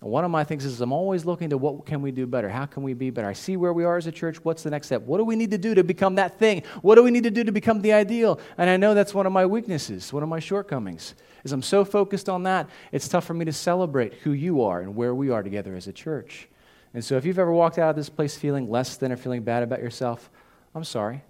And 0.00 0.10
one 0.10 0.24
of 0.24 0.30
my 0.30 0.44
things 0.44 0.64
is 0.64 0.80
I'm 0.80 0.92
always 0.92 1.24
looking 1.24 1.50
to 1.50 1.58
what 1.58 1.84
can 1.84 2.02
we 2.02 2.12
do 2.12 2.26
better? 2.26 2.48
How 2.48 2.66
can 2.66 2.84
we 2.84 2.94
be 2.94 3.10
better? 3.10 3.26
I 3.26 3.32
see 3.32 3.56
where 3.56 3.72
we 3.72 3.84
are 3.84 3.96
as 3.96 4.06
a 4.06 4.12
church. 4.12 4.44
What's 4.44 4.62
the 4.62 4.70
next 4.70 4.86
step? 4.86 5.02
What 5.02 5.18
do 5.18 5.24
we 5.24 5.34
need 5.34 5.50
to 5.50 5.58
do 5.58 5.74
to 5.74 5.82
become 5.82 6.14
that 6.16 6.38
thing? 6.38 6.62
What 6.82 6.94
do 6.94 7.02
we 7.02 7.10
need 7.10 7.24
to 7.24 7.30
do 7.30 7.42
to 7.42 7.50
become 7.50 7.82
the 7.82 7.92
ideal? 7.92 8.38
And 8.56 8.70
I 8.70 8.76
know 8.76 8.94
that's 8.94 9.12
one 9.12 9.26
of 9.26 9.32
my 9.32 9.44
weaknesses, 9.44 10.12
one 10.12 10.22
of 10.22 10.28
my 10.28 10.38
shortcomings. 10.38 11.14
Is 11.42 11.50
I'm 11.50 11.62
so 11.62 11.84
focused 11.84 12.28
on 12.28 12.44
that, 12.44 12.68
it's 12.92 13.08
tough 13.08 13.24
for 13.24 13.34
me 13.34 13.44
to 13.44 13.52
celebrate 13.52 14.14
who 14.14 14.32
you 14.32 14.62
are 14.62 14.80
and 14.80 14.94
where 14.94 15.14
we 15.14 15.30
are 15.30 15.42
together 15.42 15.74
as 15.74 15.88
a 15.88 15.92
church. 15.92 16.48
And 16.94 17.04
so 17.04 17.16
if 17.16 17.24
you've 17.24 17.38
ever 17.38 17.52
walked 17.52 17.78
out 17.78 17.90
of 17.90 17.96
this 17.96 18.08
place 18.08 18.36
feeling 18.36 18.70
less 18.70 18.96
than 18.96 19.10
or 19.10 19.16
feeling 19.16 19.42
bad 19.42 19.62
about 19.62 19.80
yourself, 19.80 20.30
I'm 20.74 20.84
sorry. 20.84 21.22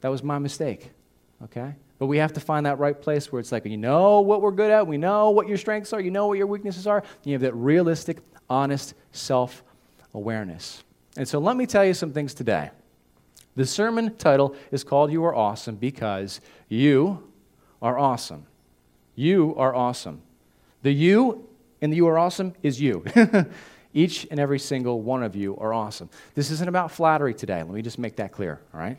That 0.00 0.08
was 0.08 0.22
my 0.22 0.38
mistake. 0.38 0.90
Okay? 1.44 1.74
But 1.98 2.06
we 2.06 2.18
have 2.18 2.32
to 2.34 2.40
find 2.40 2.66
that 2.66 2.78
right 2.78 3.00
place 3.00 3.32
where 3.32 3.40
it's 3.40 3.52
like, 3.52 3.64
you 3.64 3.76
know 3.76 4.20
what 4.20 4.42
we're 4.42 4.50
good 4.50 4.70
at, 4.70 4.86
we 4.86 4.98
know 4.98 5.30
what 5.30 5.48
your 5.48 5.56
strengths 5.56 5.92
are, 5.92 6.00
you 6.00 6.10
know 6.10 6.26
what 6.26 6.38
your 6.38 6.46
weaknesses 6.46 6.86
are. 6.86 7.02
You 7.24 7.32
have 7.32 7.42
that 7.42 7.54
realistic, 7.54 8.18
honest 8.50 8.94
self 9.12 9.62
awareness. 10.12 10.84
And 11.16 11.26
so 11.26 11.38
let 11.38 11.56
me 11.56 11.66
tell 11.66 11.84
you 11.84 11.94
some 11.94 12.12
things 12.12 12.34
today. 12.34 12.70
The 13.54 13.64
sermon 13.64 14.14
title 14.16 14.54
is 14.70 14.84
called 14.84 15.10
You 15.10 15.24
Are 15.24 15.34
Awesome 15.34 15.76
because 15.76 16.40
you 16.68 17.32
are 17.80 17.98
awesome. 17.98 18.46
You 19.14 19.54
are 19.56 19.74
awesome. 19.74 20.20
The 20.82 20.92
you 20.92 21.48
in 21.80 21.88
the 21.90 21.96
You 21.96 22.06
Are 22.08 22.18
Awesome 22.18 22.54
is 22.62 22.80
you. 22.80 23.04
Each 23.94 24.26
and 24.30 24.38
every 24.38 24.58
single 24.58 25.00
one 25.00 25.22
of 25.22 25.34
you 25.34 25.56
are 25.56 25.72
awesome. 25.72 26.10
This 26.34 26.50
isn't 26.50 26.68
about 26.68 26.90
flattery 26.90 27.32
today. 27.32 27.62
Let 27.62 27.70
me 27.72 27.80
just 27.80 27.98
make 27.98 28.16
that 28.16 28.30
clear, 28.30 28.60
all 28.74 28.80
right? 28.80 28.98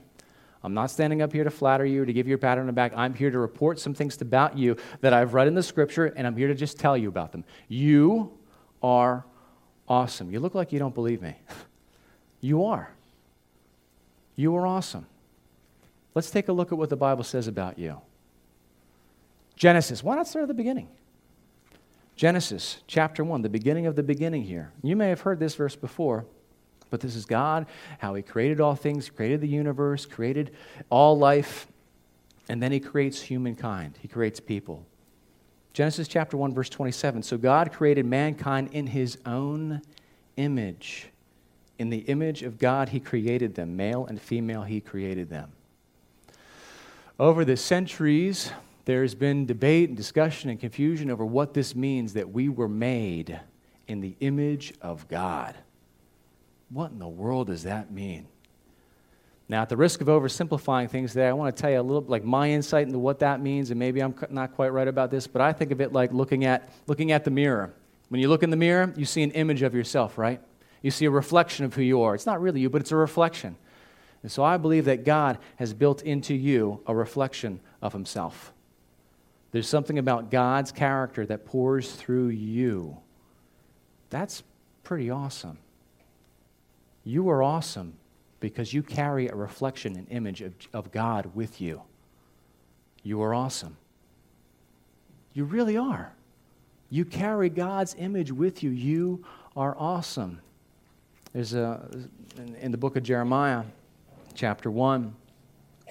I'm 0.67 0.73
not 0.73 0.91
standing 0.91 1.21
up 1.21 1.31
here 1.31 1.45
to 1.45 1.49
flatter 1.49 1.85
you, 1.85 2.03
to 2.03 2.11
give 2.11 2.27
you 2.27 2.35
a 2.35 2.37
pat 2.37 2.57
on 2.57 2.67
the 2.67 2.73
back. 2.73 2.91
I'm 2.93 3.13
here 3.13 3.31
to 3.31 3.39
report 3.39 3.79
some 3.79 3.93
things 3.93 4.21
about 4.21 4.57
you 4.57 4.75
that 4.99 5.13
I've 5.13 5.33
read 5.33 5.47
in 5.47 5.55
the 5.55 5.63
scripture, 5.63 6.07
and 6.07 6.27
I'm 6.27 6.35
here 6.35 6.49
to 6.49 6.53
just 6.53 6.77
tell 6.77 6.97
you 6.97 7.07
about 7.07 7.31
them. 7.31 7.45
You 7.69 8.37
are 8.83 9.23
awesome. 9.87 10.29
You 10.29 10.41
look 10.41 10.55
like 10.55 10.73
you 10.73 10.79
don't 10.79 10.93
believe 10.93 11.21
me. 11.21 11.37
you 12.41 12.65
are. 12.65 12.91
You 14.35 14.57
are 14.57 14.67
awesome. 14.67 15.05
Let's 16.13 16.31
take 16.31 16.49
a 16.49 16.51
look 16.51 16.73
at 16.73 16.77
what 16.77 16.89
the 16.89 16.97
Bible 16.97 17.23
says 17.23 17.47
about 17.47 17.79
you. 17.79 18.01
Genesis. 19.55 20.03
Why 20.03 20.17
not 20.17 20.27
start 20.27 20.43
at 20.43 20.49
the 20.49 20.53
beginning? 20.53 20.89
Genesis 22.17 22.79
chapter 22.87 23.23
1, 23.23 23.41
the 23.41 23.47
beginning 23.47 23.85
of 23.85 23.95
the 23.95 24.03
beginning 24.03 24.43
here. 24.43 24.73
You 24.83 24.97
may 24.97 25.07
have 25.07 25.21
heard 25.21 25.39
this 25.39 25.55
verse 25.55 25.77
before. 25.77 26.25
But 26.89 27.01
this 27.01 27.15
is 27.15 27.25
God, 27.25 27.67
how 27.99 28.13
He 28.13 28.21
created 28.21 28.61
all 28.61 28.75
things, 28.75 29.09
created 29.09 29.41
the 29.41 29.47
universe, 29.47 30.05
created 30.05 30.51
all 30.89 31.17
life, 31.17 31.67
and 32.49 32.61
then 32.61 32.71
He 32.71 32.79
creates 32.79 33.21
humankind. 33.21 33.97
He 34.01 34.07
creates 34.07 34.39
people. 34.39 34.85
Genesis 35.73 36.07
chapter 36.07 36.37
1, 36.37 36.53
verse 36.53 36.69
27. 36.69 37.21
So 37.23 37.37
God 37.37 37.71
created 37.71 38.05
mankind 38.05 38.69
in 38.71 38.87
His 38.87 39.17
own 39.25 39.81
image. 40.35 41.09
In 41.77 41.89
the 41.89 41.99
image 41.99 42.41
of 42.41 42.57
God, 42.57 42.89
He 42.89 42.99
created 42.99 43.55
them. 43.55 43.75
Male 43.75 44.05
and 44.07 44.19
female, 44.19 44.63
He 44.63 44.81
created 44.81 45.29
them. 45.29 45.51
Over 47.19 47.45
the 47.45 47.57
centuries, 47.57 48.51
there's 48.85 49.15
been 49.15 49.45
debate 49.45 49.89
and 49.89 49.97
discussion 49.97 50.49
and 50.49 50.59
confusion 50.59 51.11
over 51.11 51.25
what 51.25 51.53
this 51.53 51.75
means 51.75 52.13
that 52.13 52.31
we 52.31 52.47
were 52.47 52.69
made 52.69 53.39
in 53.87 54.01
the 54.01 54.15
image 54.19 54.73
of 54.81 55.07
God. 55.07 55.55
What 56.69 56.91
in 56.91 56.99
the 56.99 57.07
world 57.07 57.47
does 57.47 57.63
that 57.63 57.91
mean? 57.91 58.27
Now, 59.49 59.61
at 59.61 59.69
the 59.69 59.77
risk 59.77 60.01
of 60.01 60.07
oversimplifying 60.07 60.89
things 60.89 61.13
today, 61.13 61.27
I 61.27 61.33
want 61.33 61.55
to 61.55 61.61
tell 61.61 61.71
you 61.71 61.79
a 61.79 61.81
little 61.81 62.01
like 62.01 62.25
my 62.25 62.49
insight 62.49 62.85
into 62.85 62.99
what 62.99 63.19
that 63.19 63.39
means, 63.39 63.71
and 63.71 63.79
maybe 63.79 64.01
I'm 64.01 64.13
not 64.29 64.53
quite 64.55 64.73
right 64.73 64.87
about 64.87 65.09
this, 65.09 65.25
but 65.25 65.41
I 65.41 65.53
think 65.53 65.71
of 65.71 65.79
it 65.79 65.93
like 65.93 66.11
looking 66.11 66.43
at, 66.43 66.69
looking 66.85 67.13
at 67.13 67.23
the 67.23 67.31
mirror. 67.31 67.73
When 68.09 68.19
you 68.19 68.27
look 68.27 68.43
in 68.43 68.49
the 68.49 68.57
mirror, 68.57 68.93
you 68.97 69.05
see 69.05 69.23
an 69.23 69.31
image 69.31 69.61
of 69.61 69.73
yourself, 69.73 70.17
right? 70.17 70.41
You 70.81 70.91
see 70.91 71.05
a 71.05 71.11
reflection 71.11 71.63
of 71.63 71.73
who 71.73 71.81
you 71.81 72.01
are. 72.01 72.13
It's 72.13 72.25
not 72.25 72.41
really 72.41 72.59
you, 72.59 72.69
but 72.69 72.81
it's 72.81 72.91
a 72.91 72.97
reflection. 72.97 73.55
And 74.21 74.31
so 74.31 74.43
I 74.43 74.57
believe 74.57 74.85
that 74.85 75.05
God 75.05 75.37
has 75.55 75.73
built 75.73 76.01
into 76.01 76.33
you 76.33 76.81
a 76.85 76.93
reflection 76.93 77.61
of 77.81 77.93
Himself. 77.93 78.51
There's 79.51 79.69
something 79.69 79.97
about 79.97 80.29
God's 80.29 80.73
character 80.73 81.25
that 81.25 81.45
pours 81.45 81.93
through 81.93 82.27
you. 82.27 82.97
That's 84.09 84.43
pretty 84.83 85.09
awesome. 85.09 85.57
You 87.07 87.29
are 87.29 87.41
awesome 87.41 87.93
because 88.41 88.73
you 88.73 88.83
carry 88.83 89.29
a 89.29 89.33
reflection 89.33 89.95
and 89.95 90.11
image 90.11 90.41
of, 90.41 90.53
of 90.73 90.91
God 90.91 91.31
with 91.33 91.61
you. 91.61 91.81
You 93.01 93.21
are 93.21 93.33
awesome. 93.33 93.77
You 95.33 95.45
really 95.45 95.77
are. 95.77 96.11
You 96.89 97.05
carry 97.05 97.47
God's 97.47 97.95
image 97.97 98.33
with 98.33 98.61
you. 98.61 98.71
You 98.71 99.23
are 99.55 99.73
awesome. 99.79 100.41
There's 101.31 101.53
a, 101.53 101.89
in, 102.35 102.55
in 102.55 102.71
the 102.73 102.77
book 102.77 102.97
of 102.97 103.03
Jeremiah, 103.03 103.63
chapter 104.33 104.69
1, 104.69 105.15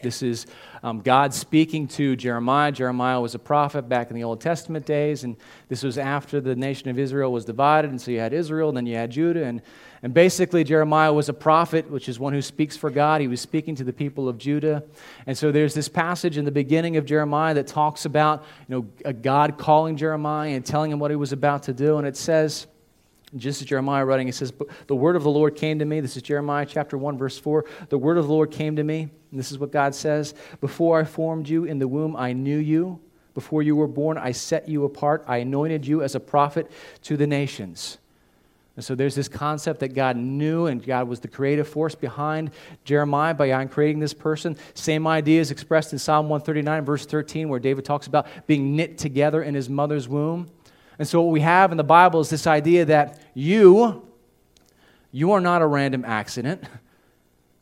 This 0.03 0.23
is 0.23 0.47
um, 0.83 1.01
God 1.01 1.33
speaking 1.33 1.89
to 1.89 2.17
Jeremiah. 2.17 2.71
Jeremiah 2.71 3.21
was 3.21 3.35
a 3.35 3.39
prophet 3.39 3.89
back 3.89 4.11
in 4.11 4.17
the 4.17 4.25
Old 4.25 4.41
Testament 4.41 4.85
days, 4.85 5.25
and 5.25 5.37
this 5.69 5.83
was 5.83 5.99
after 5.99 6.41
the 6.41 6.55
nation 6.55 6.91
of 6.91 6.99
Israel 6.99 7.33
was 7.33 7.45
divided. 7.45 7.91
And 7.91 8.01
so 8.01 8.11
you 8.11 8.21
had 8.21 8.33
Israel, 8.33 8.69
and 8.69 8.77
then 8.77 8.87
you 8.87 8.95
had 8.95 9.11
Judah. 9.11 9.45
And, 9.45 9.63
and 10.03 10.13
basically, 10.13 10.65
Jeremiah 10.65 11.13
was 11.13 11.29
a 11.29 11.33
prophet, 11.33 11.91
which 11.91 12.09
is 12.09 12.19
one 12.19 12.33
who 12.33 12.43
speaks 12.43 12.77
for 12.77 12.91
God. 12.91 13.21
He 13.21 13.29
was 13.29 13.41
speaking 13.41 13.75
to 13.77 13.85
the 13.85 13.93
people 13.93 14.29
of 14.29 14.39
Judah. 14.39 14.85
And 15.27 15.37
so 15.37 15.51
there's 15.51 15.75
this 15.75 15.89
passage 15.89 16.37
in 16.37 16.45
the 16.45 16.51
beginning 16.51 16.97
of 16.99 17.07
Jeremiah 17.07 17.55
that 17.55 17.67
talks 17.67 18.05
about 18.05 18.45
you 18.69 18.87
know, 19.03 19.13
God 19.13 19.59
calling 19.59 19.97
Jeremiah 19.97 20.51
and 20.51 20.65
telling 20.65 20.91
him 20.91 20.99
what 20.99 21.11
he 21.11 21.17
was 21.17 21.33
about 21.33 21.65
to 21.65 21.73
do. 21.73 21.97
And 21.97 22.07
it 22.07 22.17
says, 22.17 22.67
just 23.35 23.61
as 23.61 23.67
Jeremiah 23.67 24.05
writing, 24.05 24.29
it 24.29 24.35
says, 24.35 24.53
The 24.87 24.95
word 24.95 25.17
of 25.17 25.25
the 25.25 25.31
Lord 25.31 25.57
came 25.57 25.81
to 25.81 25.85
me. 25.85 26.01
This 26.01 26.17
is 26.17 26.23
Jeremiah 26.23 26.65
chapter 26.65 26.97
1, 26.97 27.19
verse 27.19 27.39
4. 27.39 27.65
The 27.89 27.99
word 27.99 28.19
of 28.19 28.27
the 28.27 28.33
Lord 28.33 28.53
came 28.53 28.77
to 28.77 28.85
me. 28.85 29.09
And 29.31 29.41
this 29.41 29.51
is 29.51 29.59
what 29.59 29.73
God 29.73 29.95
says 29.95 30.35
Before 30.61 31.01
I 31.01 31.05
formed 31.05 31.49
you 31.49 31.65
in 31.65 31.79
the 31.79 31.89
womb, 31.89 32.15
I 32.17 32.33
knew 32.33 32.59
you. 32.59 33.01
Before 33.35 33.63
you 33.63 33.77
were 33.77 33.89
born, 33.89 34.17
I 34.17 34.33
set 34.33 34.69
you 34.69 34.85
apart. 34.85 35.25
I 35.27 35.39
anointed 35.39 35.87
you 35.87 36.03
as 36.03 36.15
a 36.15 36.21
prophet 36.21 36.71
to 37.03 37.17
the 37.17 37.27
nations. 37.27 37.99
And 38.77 38.85
so 38.85 38.95
there's 38.95 39.15
this 39.15 39.29
concept 39.29 39.81
that 39.81 39.95
God 39.95 40.17
knew, 40.17 40.67
and 40.67 40.85
God 40.85 41.09
was 41.09 41.21
the 41.21 41.29
creative 41.29 41.67
force 41.67 41.95
behind 41.95 42.51
Jeremiah 42.85 43.35
by 43.35 43.65
creating 43.67 44.01
this 44.01 44.13
person. 44.15 44.57
Same 44.75 45.07
idea 45.07 45.41
is 45.41 45.51
expressed 45.51 45.93
in 45.93 45.99
Psalm 45.99 46.29
139, 46.29 46.85
verse 46.85 47.07
13, 47.07 47.49
where 47.49 47.59
David 47.59 47.87
talks 47.87 48.07
about 48.07 48.27
being 48.47 48.77
knit 48.77 48.99
together 48.99 49.43
in 49.43 49.55
his 49.55 49.69
mother's 49.69 50.09
womb. 50.09 50.51
And 50.99 51.07
so, 51.07 51.21
what 51.23 51.33
we 51.33 51.41
have 51.41 51.73
in 51.73 51.77
the 51.77 51.85
Bible 51.85 52.21
is 52.21 52.31
this 52.31 52.47
idea 52.47 52.87
that 52.87 53.21
you, 53.35 54.07
you 55.13 55.33
are 55.33 55.41
not 55.41 55.63
a 55.63 55.67
random 55.67 56.05
accident. 56.05 56.65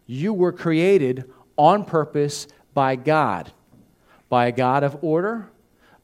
You 0.07 0.35
were 0.35 0.53
created 0.53 1.33
on 1.57 1.85
purpose 1.85 2.47
by 2.75 2.97
God, 2.97 3.51
by 4.29 4.47
a 4.47 4.53
God 4.53 4.85
of 4.85 5.03
order, 5.03 5.49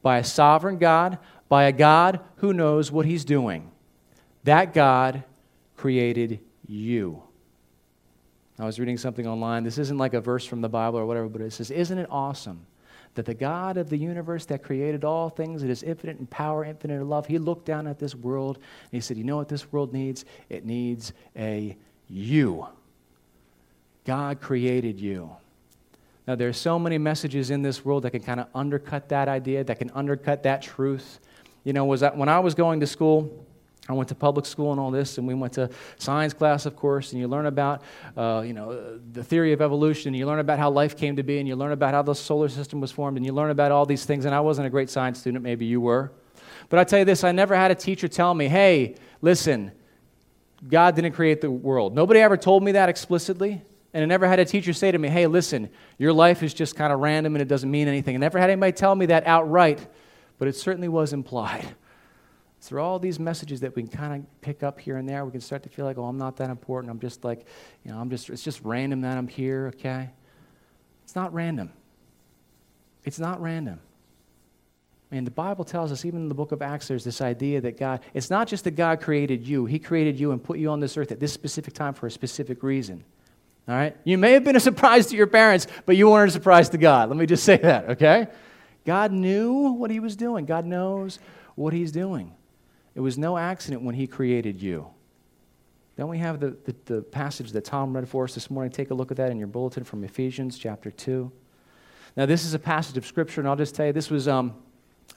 by 0.01 0.17
a 0.17 0.23
sovereign 0.23 0.77
God, 0.77 1.19
by 1.49 1.65
a 1.65 1.71
God 1.71 2.19
who 2.37 2.53
knows 2.53 2.91
what 2.91 3.05
he's 3.05 3.23
doing. 3.23 3.69
That 4.43 4.73
God 4.73 5.23
created 5.77 6.39
you. 6.67 7.21
I 8.57 8.65
was 8.65 8.79
reading 8.79 8.97
something 8.97 9.27
online. 9.27 9.63
This 9.63 9.77
isn't 9.77 9.97
like 9.97 10.13
a 10.13 10.21
verse 10.21 10.45
from 10.45 10.61
the 10.61 10.69
Bible 10.69 10.99
or 10.99 11.05
whatever, 11.05 11.27
but 11.27 11.41
it 11.41 11.51
says, 11.53 11.71
Isn't 11.71 11.97
it 11.97 12.07
awesome 12.09 12.65
that 13.15 13.25
the 13.25 13.33
God 13.33 13.77
of 13.77 13.89
the 13.89 13.97
universe 13.97 14.45
that 14.45 14.63
created 14.63 15.03
all 15.03 15.29
things, 15.29 15.61
that 15.61 15.69
is 15.69 15.83
infinite 15.83 16.19
in 16.19 16.27
power, 16.27 16.63
infinite 16.63 16.95
in 16.95 17.09
love, 17.09 17.27
he 17.27 17.37
looked 17.37 17.65
down 17.65 17.87
at 17.87 17.99
this 17.99 18.15
world 18.15 18.57
and 18.57 18.91
he 18.91 19.01
said, 19.01 19.17
You 19.17 19.23
know 19.23 19.37
what 19.37 19.49
this 19.49 19.71
world 19.71 19.93
needs? 19.93 20.25
It 20.49 20.65
needs 20.65 21.13
a 21.35 21.75
you. 22.07 22.67
God 24.05 24.41
created 24.41 24.99
you. 24.99 25.31
Now, 26.27 26.35
there's 26.35 26.57
so 26.57 26.79
many 26.79 26.97
messages 26.97 27.49
in 27.49 27.61
this 27.61 27.83
world 27.83 28.03
that 28.03 28.11
can 28.11 28.21
kind 28.21 28.39
of 28.39 28.47
undercut 28.53 29.09
that 29.09 29.27
idea, 29.27 29.63
that 29.63 29.79
can 29.79 29.91
undercut 29.91 30.43
that 30.43 30.61
truth. 30.61 31.19
You 31.63 31.73
know, 31.73 31.85
was 31.85 32.01
that 32.01 32.15
when 32.15 32.29
I 32.29 32.39
was 32.39 32.55
going 32.55 32.79
to 32.79 32.87
school, 32.87 33.45
I 33.89 33.93
went 33.93 34.09
to 34.09 34.15
public 34.15 34.45
school 34.45 34.71
and 34.71 34.79
all 34.79 34.91
this, 34.91 35.17
and 35.17 35.27
we 35.27 35.33
went 35.33 35.53
to 35.53 35.69
science 35.97 36.33
class, 36.33 36.65
of 36.65 36.75
course, 36.75 37.13
and 37.13 37.19
you 37.19 37.27
learn 37.27 37.47
about, 37.47 37.81
uh, 38.15 38.43
you 38.45 38.53
know, 38.53 38.99
the 39.11 39.23
theory 39.23 39.53
of 39.53 39.61
evolution, 39.61 40.09
and 40.09 40.17
you 40.17 40.27
learn 40.27 40.39
about 40.39 40.59
how 40.59 40.69
life 40.69 40.95
came 40.95 41.15
to 41.15 41.23
be, 41.23 41.39
and 41.39 41.47
you 41.47 41.55
learn 41.55 41.71
about 41.71 41.93
how 41.93 42.03
the 42.03 42.13
solar 42.13 42.47
system 42.47 42.79
was 42.79 42.91
formed, 42.91 43.17
and 43.17 43.25
you 43.25 43.33
learn 43.33 43.49
about 43.49 43.71
all 43.71 43.85
these 43.85 44.05
things. 44.05 44.25
And 44.25 44.35
I 44.35 44.39
wasn't 44.39 44.67
a 44.67 44.69
great 44.69 44.89
science 44.89 45.19
student, 45.19 45.43
maybe 45.43 45.65
you 45.65 45.81
were. 45.81 46.11
But 46.69 46.79
I 46.79 46.83
tell 46.83 46.99
you 46.99 47.05
this, 47.05 47.23
I 47.23 47.31
never 47.31 47.55
had 47.55 47.71
a 47.71 47.75
teacher 47.75 48.07
tell 48.07 48.33
me, 48.33 48.47
hey, 48.47 48.95
listen, 49.19 49.71
God 50.67 50.95
didn't 50.95 51.13
create 51.13 51.41
the 51.41 51.49
world. 51.49 51.95
Nobody 51.95 52.19
ever 52.19 52.37
told 52.37 52.63
me 52.63 52.73
that 52.73 52.87
explicitly. 52.87 53.63
And 53.93 54.03
I 54.03 54.05
never 54.05 54.27
had 54.27 54.39
a 54.39 54.45
teacher 54.45 54.73
say 54.73 54.91
to 54.91 54.97
me, 54.97 55.09
hey, 55.09 55.27
listen, 55.27 55.69
your 55.97 56.13
life 56.13 56.43
is 56.43 56.53
just 56.53 56.75
kind 56.75 56.93
of 56.93 56.99
random 56.99 57.35
and 57.35 57.41
it 57.41 57.47
doesn't 57.47 57.69
mean 57.69 57.87
anything. 57.89 58.15
I 58.15 58.19
never 58.19 58.39
had 58.39 58.49
anybody 58.49 58.71
tell 58.71 58.95
me 58.95 59.07
that 59.07 59.27
outright, 59.27 59.85
but 60.37 60.47
it 60.47 60.55
certainly 60.55 60.87
was 60.87 61.11
implied 61.11 61.75
through 62.61 62.81
all 62.81 62.99
these 62.99 63.19
messages 63.19 63.59
that 63.61 63.75
we 63.75 63.81
can 63.81 63.91
kind 63.91 64.13
of 64.13 64.41
pick 64.41 64.61
up 64.61 64.79
here 64.79 64.97
and 64.97 65.09
there, 65.09 65.25
we 65.25 65.31
can 65.31 65.41
start 65.41 65.63
to 65.63 65.69
feel 65.69 65.83
like, 65.83 65.97
oh, 65.97 66.05
I'm 66.05 66.17
not 66.17 66.37
that 66.37 66.51
important. 66.51 66.91
I'm 66.91 66.99
just 66.99 67.23
like, 67.23 67.45
you 67.83 67.91
know, 67.91 67.97
I'm 67.97 68.09
just, 68.09 68.29
it's 68.29 68.43
just 68.43 68.61
random 68.63 69.01
that 69.01 69.17
I'm 69.17 69.27
here, 69.27 69.71
okay? 69.75 70.09
It's 71.03 71.15
not 71.15 71.33
random. 71.33 71.71
It's 73.03 73.19
not 73.19 73.41
random. 73.41 73.79
I 75.11 75.15
mean, 75.15 75.25
the 75.25 75.31
Bible 75.31 75.65
tells 75.65 75.91
us, 75.91 76.05
even 76.05 76.21
in 76.21 76.29
the 76.29 76.35
book 76.35 76.51
of 76.51 76.61
Acts, 76.61 76.87
there's 76.87 77.03
this 77.03 77.19
idea 77.19 77.59
that 77.61 77.77
God, 77.77 78.01
it's 78.13 78.29
not 78.29 78.47
just 78.47 78.63
that 78.63 78.71
God 78.71 79.01
created 79.01 79.45
you, 79.45 79.65
He 79.65 79.79
created 79.79 80.19
you 80.19 80.31
and 80.31 80.41
put 80.41 80.59
you 80.59 80.69
on 80.69 80.79
this 80.79 80.95
earth 80.97 81.11
at 81.11 81.19
this 81.19 81.33
specific 81.33 81.73
time 81.73 81.95
for 81.95 82.05
a 82.05 82.11
specific 82.11 82.61
reason. 82.61 83.03
All 83.67 83.75
right? 83.75 83.97
You 84.03 84.19
may 84.19 84.33
have 84.33 84.43
been 84.43 84.55
a 84.55 84.61
surprise 84.61 85.07
to 85.07 85.15
your 85.15 85.27
parents, 85.27 85.65
but 85.87 85.97
you 85.97 86.09
weren't 86.09 86.29
a 86.29 86.31
surprise 86.31 86.69
to 86.69 86.77
God. 86.77 87.09
Let 87.09 87.17
me 87.17 87.25
just 87.25 87.43
say 87.43 87.57
that, 87.57 87.89
okay? 87.89 88.27
God 88.85 89.11
knew 89.11 89.71
what 89.71 89.89
He 89.89 89.99
was 89.99 90.15
doing, 90.15 90.45
God 90.45 90.65
knows 90.65 91.17
what 91.55 91.73
He's 91.73 91.91
doing. 91.91 92.33
It 92.95 92.99
was 92.99 93.17
no 93.17 93.37
accident 93.37 93.83
when 93.83 93.95
He 93.95 94.07
created 94.07 94.61
you. 94.61 94.87
Then 95.95 96.07
we 96.07 96.17
have 96.19 96.39
the, 96.39 96.57
the, 96.65 96.75
the, 96.85 97.01
passage 97.01 97.51
that 97.51 97.65
Tom 97.65 97.95
read 97.95 98.07
for 98.07 98.23
us 98.23 98.33
this 98.33 98.49
morning. 98.49 98.71
Take 98.71 98.91
a 98.91 98.93
look 98.93 99.11
at 99.11 99.17
that 99.17 99.29
in 99.29 99.37
your 99.37 99.47
bulletin 99.47 99.83
from 99.83 100.03
Ephesians 100.03 100.57
chapter 100.57 100.89
2. 100.89 101.31
Now, 102.17 102.25
this 102.25 102.45
is 102.45 102.53
a 102.53 102.59
passage 102.59 102.97
of 102.97 103.05
Scripture, 103.05 103.41
and 103.41 103.47
I'll 103.47 103.55
just 103.55 103.75
tell 103.75 103.85
you, 103.85 103.93
this 103.93 104.09
was 104.09 104.27
um, 104.27 104.53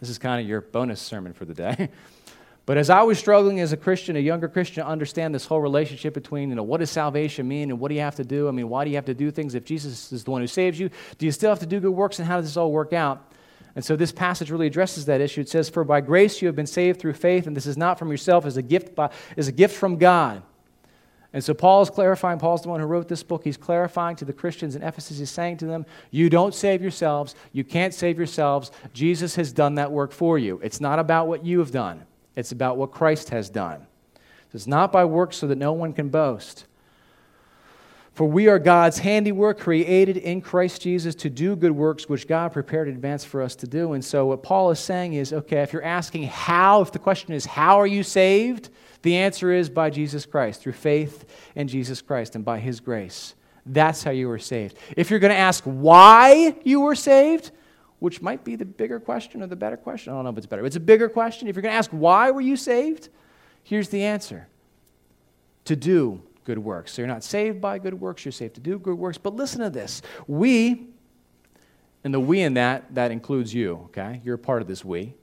this 0.01 0.11
is 0.11 0.19
kind 0.19 0.41
of 0.41 0.49
your 0.49 0.61
bonus 0.61 1.01
sermon 1.01 1.33
for 1.33 1.45
the 1.45 1.55
day. 1.55 1.89
but 2.67 2.77
as 2.77 2.91
I 2.91 3.03
was 3.03 3.19
struggling 3.19 3.61
as 3.61 3.73
a 3.73 3.77
Christian, 3.77 4.17
a 4.17 4.21
younger 4.21 4.49
Christian, 4.49 4.85
to 4.85 4.91
understand 4.91 5.35
this 5.35 5.47
whole 5.47 5.61
relationship 5.61 6.15
between, 6.15 6.51
you 6.51 6.55
know, 6.55 6.63
what 6.63 6.81
does 6.81 6.91
salvation 6.91 7.47
mean 7.47 7.71
and 7.71 7.81
what 7.81 7.89
do 7.89 7.95
you 7.95 8.01
have 8.01 8.17
to 8.17 8.25
do? 8.25 8.49
I 8.49 8.51
mean, 8.51 8.69
why 8.69 8.85
do 8.85 8.91
you 8.91 8.97
have 8.97 9.07
to 9.07 9.15
do 9.15 9.31
things 9.31 9.55
if 9.55 9.65
Jesus 9.65 10.13
is 10.13 10.25
the 10.25 10.31
one 10.31 10.41
who 10.41 10.47
saves 10.47 10.79
you? 10.79 10.91
Do 11.19 11.27
you 11.27 11.33
still 11.33 11.51
have 11.51 11.61
to 11.61 11.67
do 11.67 11.81
good 11.81 11.91
works, 11.93 12.19
and 12.19 12.29
how 12.29 12.37
does 12.37 12.47
this 12.47 12.57
all 12.57 12.73
work 12.73 12.93
out? 12.93 13.33
And 13.77 13.85
so 13.85 13.97
this 13.97 14.13
passage 14.13 14.51
really 14.51 14.69
addresses 14.69 15.07
that 15.07 15.21
issue. 15.21 15.41
It 15.41 15.49
says, 15.49 15.69
For 15.69 15.83
by 15.85 16.01
grace 16.01 16.41
you 16.41 16.47
have 16.47 16.57
been 16.57 16.67
saved 16.67 17.01
through 17.01 17.15
faith, 17.15 17.47
and 17.47 17.57
this 17.57 17.67
is 17.67 17.77
not 17.77 17.99
from 17.99 18.11
yourself, 18.11 18.47
as 18.47 18.57
a 18.57 18.63
gift, 18.63 18.95
by, 18.95 19.11
as 19.37 19.49
a 19.49 19.53
gift 19.53 19.77
from 19.77 19.97
God. 19.97 20.43
And 21.33 21.43
so 21.43 21.53
Paul 21.53 21.83
is 21.83 21.91
clarifying, 21.91 22.39
Paul's 22.39 22.63
the 22.63 22.69
one 22.69 22.79
who 22.79 22.87
wrote 22.87 23.09
this 23.09 23.25
book. 23.25 23.43
He's 23.43 23.57
clarifying 23.57 24.15
to 24.17 24.25
the 24.25 24.33
Christians 24.33 24.77
in 24.77 24.83
Ephesus, 24.83 25.19
he's 25.19 25.31
saying 25.31 25.57
to 25.59 25.67
them, 25.67 25.85
You 26.13 26.31
don't 26.31 26.55
save 26.55 26.81
yourselves. 26.81 27.35
You 27.53 27.65
can't 27.65 27.93
save 27.93 28.17
yourselves. 28.17 28.71
Jesus 28.93 29.35
has 29.35 29.53
done 29.53 29.75
that 29.75 29.91
work 29.91 30.13
for 30.13 30.39
you. 30.39 30.61
It's 30.63 30.81
not 30.81 31.01
about 31.01 31.27
what 31.27 31.45
you 31.45 31.59
have 31.59 31.73
done, 31.73 32.07
it's 32.37 32.53
about 32.53 32.77
what 32.77 32.93
Christ 32.93 33.31
has 33.31 33.51
done. 33.51 33.89
it's 34.53 34.69
not 34.69 34.93
by 34.93 35.05
works 35.05 35.37
so 35.37 35.49
that 35.49 35.59
no 35.59 35.73
one 35.73 35.93
can 35.93 36.09
boast. 36.09 36.67
For 38.15 38.29
we 38.29 38.47
are 38.47 38.61
God's 38.61 38.99
handiwork, 38.99 39.59
created 39.59 40.17
in 40.17 40.41
Christ 40.41 40.83
Jesus 40.83 41.17
to 41.17 41.31
do 41.31 41.57
good 41.57 41.73
works 41.73 42.09
which 42.09 42.29
God 42.29 42.53
prepared 42.53 42.87
in 42.87 42.95
advance 42.95 43.25
for 43.25 43.43
us 43.43 43.57
to 43.57 43.67
do. 43.67 43.93
And 43.93 44.05
so, 44.05 44.27
what 44.27 44.43
Paul 44.43 44.71
is 44.71 44.79
saying 44.79 45.15
is 45.15 45.33
okay, 45.33 45.63
if 45.63 45.73
you're 45.73 45.83
asking 45.83 46.25
how, 46.25 46.81
if 46.81 46.93
the 46.93 47.01
question 47.01 47.35
is, 47.35 47.45
how 47.45 47.81
are 47.81 47.89
you 47.89 48.05
saved? 48.05 48.71
The 49.03 49.17
answer 49.17 49.53
is 49.53 49.69
by 49.69 49.91
Jesus 49.91 50.27
Christ, 50.27 50.63
through 50.63 50.73
faith 50.73 51.25
in 51.57 51.67
Jesus 51.67 52.01
Christ 52.01 52.37
and 52.37 52.45
by 52.45 52.61
his 52.61 52.79
grace. 52.79 53.35
That's 53.67 54.05
how 54.05 54.13
you 54.13 54.29
were 54.29 54.39
saved. 54.39 54.79
If 54.97 55.11
you're 55.11 55.19
going 55.19 55.33
to 55.33 55.37
ask 55.37 55.65
why 55.65 56.55
you 56.65 56.81
were 56.81 56.95
saved, 56.95 57.51
which 57.99 58.23
might 58.23 58.45
be 58.45 58.55
the 58.55 58.65
bigger 58.65 59.01
question 59.01 59.43
or 59.43 59.47
the 59.47 59.57
better 59.57 59.77
question, 59.77 60.13
I 60.13 60.17
don't 60.17 60.25
know 60.25 60.31
if 60.31 60.39
it's 60.39 60.47
better. 60.47 60.65
It's 60.65 60.77
a 60.77 60.81
bigger 60.81 61.09
question. 61.09 61.49
If 61.49 61.57
you're 61.57 61.63
going 61.63 61.73
to 61.73 61.79
ask 61.79 61.91
why 61.91 62.31
were 62.31 62.41
you 62.41 62.57
saved, 62.57 63.09
here's 63.65 63.89
the 63.89 64.05
answer 64.05 64.47
to 65.65 65.75
do 65.75 66.23
good 66.45 66.59
works. 66.59 66.93
So 66.93 67.03
you're 67.03 67.09
not 67.09 67.25
saved 67.25 67.61
by 67.61 67.79
good 67.79 67.95
works, 67.95 68.25
you're 68.25 68.33
saved 68.33 68.55
to 68.55 68.61
do 68.61 68.79
good 68.79 68.97
works. 68.97 69.19
But 69.19 69.35
listen 69.35 69.61
to 69.61 69.71
this. 69.71 70.03
We, 70.27 70.87
and 72.05 72.13
the 72.13 72.21
we 72.21 72.41
in 72.41 72.55
that, 72.55 72.95
that 72.95 73.11
includes 73.11 73.53
you, 73.53 73.83
okay? 73.87 74.21
You're 74.25 74.37
a 74.37 74.39
part 74.39 74.63
of 74.63 74.69
this 74.69 74.85
we. 74.85 75.15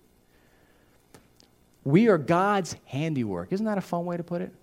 We 1.84 2.08
are 2.10 2.18
God's 2.18 2.76
handiwork. 2.86 3.52
Isn't 3.52 3.66
that 3.66 3.78
a 3.78 3.82
fun 3.82 4.06
way 4.06 4.18
to 4.18 4.24
put 4.24 4.42
it? 4.42 4.54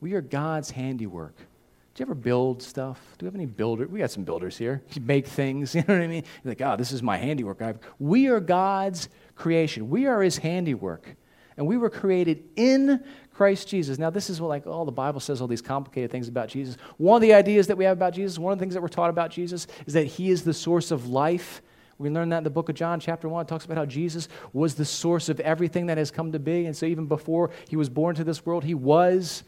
We 0.00 0.14
are 0.14 0.20
God's 0.20 0.70
handiwork. 0.70 1.36
Do 1.36 2.02
you 2.02 2.06
ever 2.06 2.14
build 2.14 2.62
stuff? 2.62 3.00
Do 3.18 3.24
we 3.24 3.26
have 3.26 3.34
any 3.34 3.46
builders? 3.46 3.88
We 3.88 3.98
got 3.98 4.12
some 4.12 4.22
builders 4.22 4.56
here. 4.56 4.82
You 4.92 5.02
make 5.02 5.26
things, 5.26 5.74
you 5.74 5.82
know 5.88 5.94
what 5.94 6.02
I 6.02 6.06
mean? 6.06 6.22
You're 6.44 6.52
like, 6.52 6.60
oh, 6.60 6.76
this 6.76 6.92
is 6.92 7.02
my 7.02 7.16
handiwork. 7.16 7.60
We 7.98 8.28
are 8.28 8.38
God's 8.38 9.08
creation. 9.34 9.88
We 9.88 10.06
are 10.06 10.22
his 10.22 10.38
handiwork. 10.38 11.16
And 11.56 11.66
we 11.66 11.76
were 11.76 11.90
created 11.90 12.44
in 12.54 13.02
Christ 13.38 13.68
Jesus. 13.68 14.00
Now, 14.00 14.10
this 14.10 14.30
is 14.30 14.40
what, 14.40 14.48
like, 14.48 14.64
oh, 14.66 14.84
the 14.84 14.90
Bible 14.90 15.20
says 15.20 15.40
all 15.40 15.46
these 15.46 15.62
complicated 15.62 16.10
things 16.10 16.26
about 16.26 16.48
Jesus. 16.48 16.76
One 16.96 17.18
of 17.18 17.22
the 17.22 17.34
ideas 17.34 17.68
that 17.68 17.78
we 17.78 17.84
have 17.84 17.96
about 17.96 18.12
Jesus, 18.12 18.36
one 18.36 18.52
of 18.52 18.58
the 18.58 18.62
things 18.64 18.74
that 18.74 18.80
we're 18.80 18.88
taught 18.88 19.10
about 19.10 19.30
Jesus, 19.30 19.68
is 19.86 19.94
that 19.94 20.06
he 20.06 20.30
is 20.30 20.42
the 20.42 20.52
source 20.52 20.90
of 20.90 21.06
life. 21.06 21.62
We 21.98 22.10
learn 22.10 22.30
that 22.30 22.38
in 22.38 22.44
the 22.44 22.50
book 22.50 22.68
of 22.68 22.74
John, 22.74 22.98
chapter 22.98 23.28
1. 23.28 23.42
It 23.42 23.48
talks 23.48 23.64
about 23.64 23.76
how 23.76 23.86
Jesus 23.86 24.28
was 24.52 24.74
the 24.74 24.84
source 24.84 25.28
of 25.28 25.38
everything 25.38 25.86
that 25.86 25.98
has 25.98 26.10
come 26.10 26.32
to 26.32 26.40
be. 26.40 26.66
And 26.66 26.76
so, 26.76 26.84
even 26.86 27.06
before 27.06 27.50
he 27.68 27.76
was 27.76 27.88
born 27.88 28.16
to 28.16 28.24
this 28.24 28.44
world, 28.44 28.64
he 28.64 28.74
was. 28.74 29.44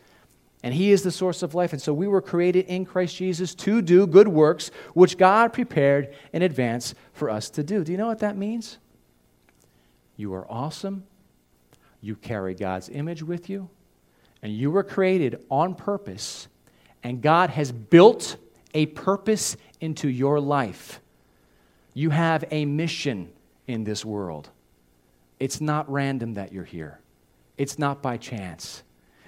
And 0.62 0.72
he 0.72 0.92
is 0.92 1.02
the 1.02 1.10
source 1.10 1.42
of 1.42 1.56
life. 1.56 1.72
And 1.72 1.82
so, 1.82 1.92
we 1.92 2.06
were 2.06 2.22
created 2.22 2.66
in 2.66 2.84
Christ 2.84 3.16
Jesus 3.16 3.56
to 3.56 3.82
do 3.82 4.06
good 4.06 4.28
works, 4.28 4.70
which 4.94 5.18
God 5.18 5.52
prepared 5.52 6.14
in 6.32 6.42
advance 6.42 6.94
for 7.12 7.28
us 7.28 7.50
to 7.50 7.64
do. 7.64 7.82
Do 7.82 7.90
you 7.90 7.98
know 7.98 8.06
what 8.06 8.20
that 8.20 8.36
means? 8.36 8.78
You 10.16 10.32
are 10.34 10.46
awesome. 10.48 11.02
You 12.00 12.14
carry 12.14 12.54
God's 12.54 12.88
image 12.88 13.24
with 13.24 13.50
you. 13.50 13.68
And 14.42 14.52
you 14.52 14.70
were 14.70 14.82
created 14.82 15.44
on 15.50 15.74
purpose, 15.74 16.48
and 17.02 17.20
God 17.20 17.50
has 17.50 17.72
built 17.72 18.36
a 18.74 18.86
purpose 18.86 19.56
into 19.80 20.08
your 20.08 20.40
life. 20.40 21.00
You 21.94 22.10
have 22.10 22.44
a 22.50 22.64
mission 22.64 23.30
in 23.66 23.84
this 23.84 24.04
world. 24.04 24.48
It's 25.38 25.60
not 25.60 25.90
random 25.90 26.34
that 26.34 26.52
you're 26.52 26.64
here, 26.64 27.00
it's 27.58 27.78
not 27.78 28.02
by 28.02 28.16
chance. 28.16 28.82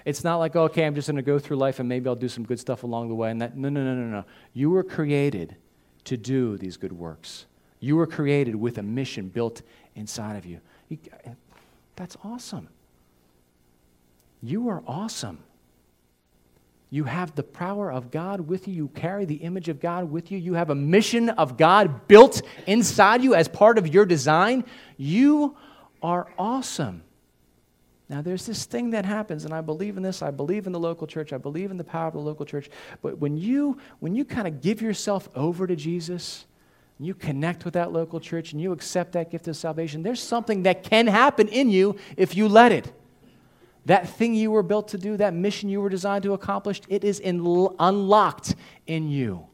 It's 0.05 0.21
not 0.21 0.35
like, 0.35 0.53
oh, 0.57 0.63
okay, 0.63 0.85
I'm 0.85 0.95
just 0.95 1.07
going 1.07 1.15
to 1.15 1.21
go 1.21 1.39
through 1.39 1.55
life 1.55 1.79
and 1.79 1.87
maybe 1.87 2.09
I'll 2.09 2.15
do 2.15 2.27
some 2.27 2.43
good 2.43 2.59
stuff 2.59 2.83
along 2.83 3.07
the 3.07 3.15
way. 3.15 3.31
And 3.31 3.41
that, 3.41 3.55
no, 3.55 3.69
no, 3.69 3.81
no, 3.81 3.95
no, 3.95 4.05
no. 4.05 4.25
You 4.53 4.69
were 4.69 4.83
created 4.83 5.55
to 6.03 6.17
do 6.17 6.57
these 6.57 6.75
good 6.75 6.91
works. 6.91 7.45
You 7.79 7.95
were 7.95 8.07
created 8.07 8.55
with 8.55 8.77
a 8.77 8.83
mission 8.83 9.29
built 9.29 9.61
inside 9.95 10.35
of 10.35 10.45
you. 10.45 10.59
you 10.89 10.97
that's 11.95 12.17
awesome. 12.23 12.67
You 14.43 14.67
are 14.67 14.83
awesome. 14.85 15.39
You 16.89 17.05
have 17.05 17.33
the 17.33 17.43
power 17.43 17.91
of 17.91 18.11
God 18.11 18.41
with 18.41 18.67
you. 18.67 18.73
You 18.73 18.87
carry 18.89 19.23
the 19.23 19.37
image 19.37 19.69
of 19.69 19.79
God 19.79 20.11
with 20.11 20.31
you. 20.31 20.37
You 20.37 20.55
have 20.55 20.69
a 20.69 20.75
mission 20.75 21.29
of 21.29 21.57
God 21.57 22.09
built 22.09 22.41
inside 22.67 23.23
you 23.23 23.33
as 23.33 23.47
part 23.47 23.77
of 23.77 23.87
your 23.87 24.05
design. 24.05 24.65
You 24.97 25.55
are 26.03 26.27
awesome. 26.37 27.03
Now, 28.09 28.21
there's 28.21 28.45
this 28.45 28.65
thing 28.65 28.89
that 28.89 29.05
happens, 29.05 29.45
and 29.45 29.53
I 29.53 29.61
believe 29.61 29.95
in 29.95 30.03
this. 30.03 30.21
I 30.21 30.29
believe 30.29 30.67
in 30.67 30.73
the 30.73 30.79
local 30.79 31.07
church. 31.07 31.31
I 31.31 31.37
believe 31.37 31.71
in 31.71 31.77
the 31.77 31.83
power 31.85 32.07
of 32.07 32.13
the 32.13 32.19
local 32.19 32.45
church. 32.45 32.69
But 33.01 33.19
when 33.19 33.37
you, 33.37 33.77
when 34.01 34.13
you 34.13 34.25
kind 34.25 34.45
of 34.45 34.61
give 34.61 34.81
yourself 34.81 35.29
over 35.35 35.65
to 35.65 35.75
Jesus, 35.75 36.45
you 36.99 37.15
connect 37.15 37.63
with 37.63 37.75
that 37.75 37.93
local 37.93 38.19
church, 38.19 38.51
and 38.51 38.61
you 38.61 38.73
accept 38.73 39.13
that 39.13 39.31
gift 39.31 39.47
of 39.47 39.55
salvation, 39.55 40.03
there's 40.03 40.21
something 40.21 40.63
that 40.63 40.83
can 40.83 41.07
happen 41.07 41.47
in 41.47 41.69
you 41.69 41.95
if 42.17 42.35
you 42.35 42.49
let 42.49 42.73
it. 42.73 42.91
That 43.85 44.07
thing 44.09 44.33
you 44.33 44.51
were 44.51 44.63
built 44.63 44.89
to 44.89 44.97
do, 44.97 45.17
that 45.17 45.33
mission 45.33 45.69
you 45.69 45.81
were 45.81 45.89
designed 45.89 46.23
to 46.23 46.33
accomplish, 46.33 46.81
it 46.87 47.03
is 47.03 47.19
in, 47.19 47.45
unlocked 47.79 48.55
in 48.87 49.09
you. 49.09 49.47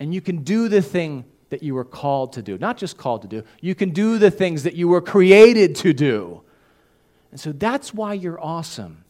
And 0.00 0.14
you 0.14 0.20
can 0.20 0.42
do 0.42 0.68
the 0.68 0.82
thing 0.82 1.24
that 1.50 1.62
you 1.62 1.74
were 1.74 1.84
called 1.84 2.32
to 2.34 2.42
do. 2.42 2.58
Not 2.58 2.76
just 2.76 2.96
called 2.96 3.22
to 3.22 3.28
do, 3.28 3.42
you 3.60 3.74
can 3.74 3.90
do 3.90 4.18
the 4.18 4.30
things 4.30 4.62
that 4.64 4.74
you 4.74 4.88
were 4.88 5.00
created 5.00 5.76
to 5.76 5.92
do. 5.92 6.42
And 7.30 7.40
so 7.40 7.52
that's 7.52 7.92
why 7.92 8.14
you're 8.14 8.42
awesome. 8.42 9.04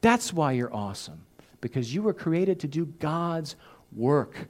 That's 0.00 0.32
why 0.32 0.52
you're 0.52 0.74
awesome. 0.74 1.22
Because 1.60 1.92
you 1.92 2.02
were 2.02 2.14
created 2.14 2.60
to 2.60 2.68
do 2.68 2.86
God's 2.86 3.56
work. 3.92 4.48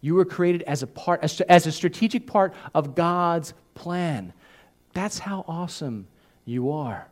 You 0.00 0.14
were 0.14 0.24
created 0.24 0.62
as 0.62 0.82
a 0.82 0.86
part, 0.86 1.22
as, 1.22 1.40
as 1.42 1.66
a 1.66 1.72
strategic 1.72 2.26
part 2.26 2.54
of 2.74 2.94
God's 2.94 3.54
plan. 3.74 4.32
That's 4.92 5.18
how 5.18 5.44
awesome 5.48 6.06
you 6.44 6.70
are. 6.70 7.09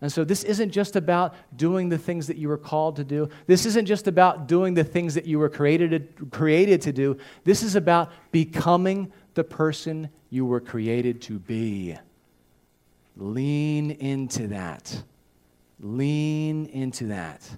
And 0.00 0.12
so 0.12 0.22
this 0.22 0.44
isn't 0.44 0.70
just 0.70 0.94
about 0.94 1.34
doing 1.56 1.88
the 1.88 1.98
things 1.98 2.28
that 2.28 2.36
you 2.36 2.48
were 2.48 2.58
called 2.58 2.96
to 2.96 3.04
do. 3.04 3.28
This 3.46 3.66
isn't 3.66 3.86
just 3.86 4.06
about 4.06 4.46
doing 4.46 4.74
the 4.74 4.84
things 4.84 5.14
that 5.14 5.26
you 5.26 5.40
were 5.40 5.48
created 5.48 6.16
to, 6.16 6.26
created 6.26 6.82
to 6.82 6.92
do. 6.92 7.18
This 7.44 7.62
is 7.64 7.74
about 7.74 8.12
becoming 8.30 9.12
the 9.34 9.42
person 9.42 10.08
you 10.30 10.46
were 10.46 10.60
created 10.60 11.20
to 11.22 11.40
be. 11.40 11.96
Lean 13.16 13.90
into 13.90 14.48
that. 14.48 15.02
Lean 15.80 16.66
into 16.66 17.06
that. 17.06 17.48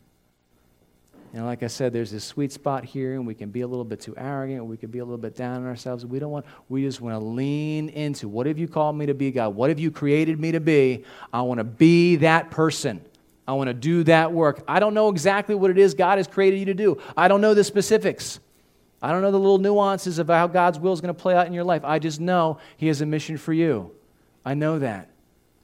Know, 1.33 1.45
like 1.45 1.63
I 1.63 1.69
said, 1.69 1.93
there's 1.93 2.11
this 2.11 2.25
sweet 2.25 2.51
spot 2.51 2.85
here, 2.85 3.15
and 3.15 3.25
we 3.25 3.35
can 3.35 3.51
be 3.51 3.61
a 3.61 3.67
little 3.67 3.85
bit 3.85 4.01
too 4.01 4.15
arrogant, 4.17 4.65
we 4.65 4.77
can 4.77 4.91
be 4.91 4.99
a 4.99 5.05
little 5.05 5.19
bit 5.19 5.37
down 5.37 5.59
on 5.59 5.67
ourselves. 5.67 6.05
We 6.05 6.19
don't 6.19 6.33
want, 6.33 6.45
we 6.69 6.83
just 6.83 7.01
want 7.01 7.15
to 7.15 7.25
lean 7.25 7.89
into 7.91 8.29
what 8.29 8.47
have 8.47 8.59
you 8.59 8.67
called 8.67 8.97
me 8.97 9.07
to 9.07 9.15
be, 9.15 9.31
God? 9.31 9.55
What 9.55 9.71
have 9.71 9.79
you 9.79 9.93
created 9.93 10.41
me 10.41 10.53
to 10.53 10.61
be? 10.61 11.05
I 11.33 11.43
want 11.43 11.59
to 11.59 11.65
be 11.65 12.17
that 12.17 12.51
person. 12.51 13.05
I 13.47 13.53
want 13.53 13.69
to 13.69 13.75
do 13.75 14.05
that 14.05 14.33
work. 14.33 14.65
I 14.67 14.81
don't 14.81 14.95
know 14.95 15.09
exactly 15.09 15.55
what 15.55 15.71
it 15.71 15.79
is 15.79 15.95
God 15.95 16.19
has 16.19 16.27
created 16.27 16.59
you 16.59 16.67
to 16.67 16.75
do. 16.75 17.01
I 17.17 17.29
don't 17.29 17.41
know 17.41 17.55
the 17.55 17.65
specifics. 17.65 18.41
I 19.03 19.13
don't 19.13 19.23
know 19.23 19.31
the 19.31 19.39
little 19.39 19.59
nuances 19.59 20.19
of 20.19 20.29
how 20.29 20.47
God's 20.47 20.79
will 20.79 20.93
is 20.93 21.01
going 21.01 21.15
to 21.15 21.21
play 21.21 21.35
out 21.35 21.47
in 21.47 21.53
your 21.53 21.65
life. 21.65 21.85
I 21.85 21.99
just 21.99 22.21
know 22.21 22.59
He 22.77 22.89
has 22.89 23.01
a 23.01 23.07
mission 23.07 23.39
for 23.39 23.53
you. 23.53 23.93
I 24.45 24.55
know 24.55 24.79
that. 24.81 25.11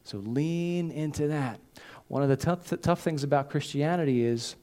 So 0.05 0.19
lean 0.19 0.91
into 0.91 1.29
that. 1.29 1.61
One 2.09 2.23
of 2.23 2.29
the 2.29 2.37
tough, 2.37 2.73
tough 2.83 3.03
things 3.03 3.25
about 3.25 3.51
Christianity 3.51 4.25
is 4.25 4.55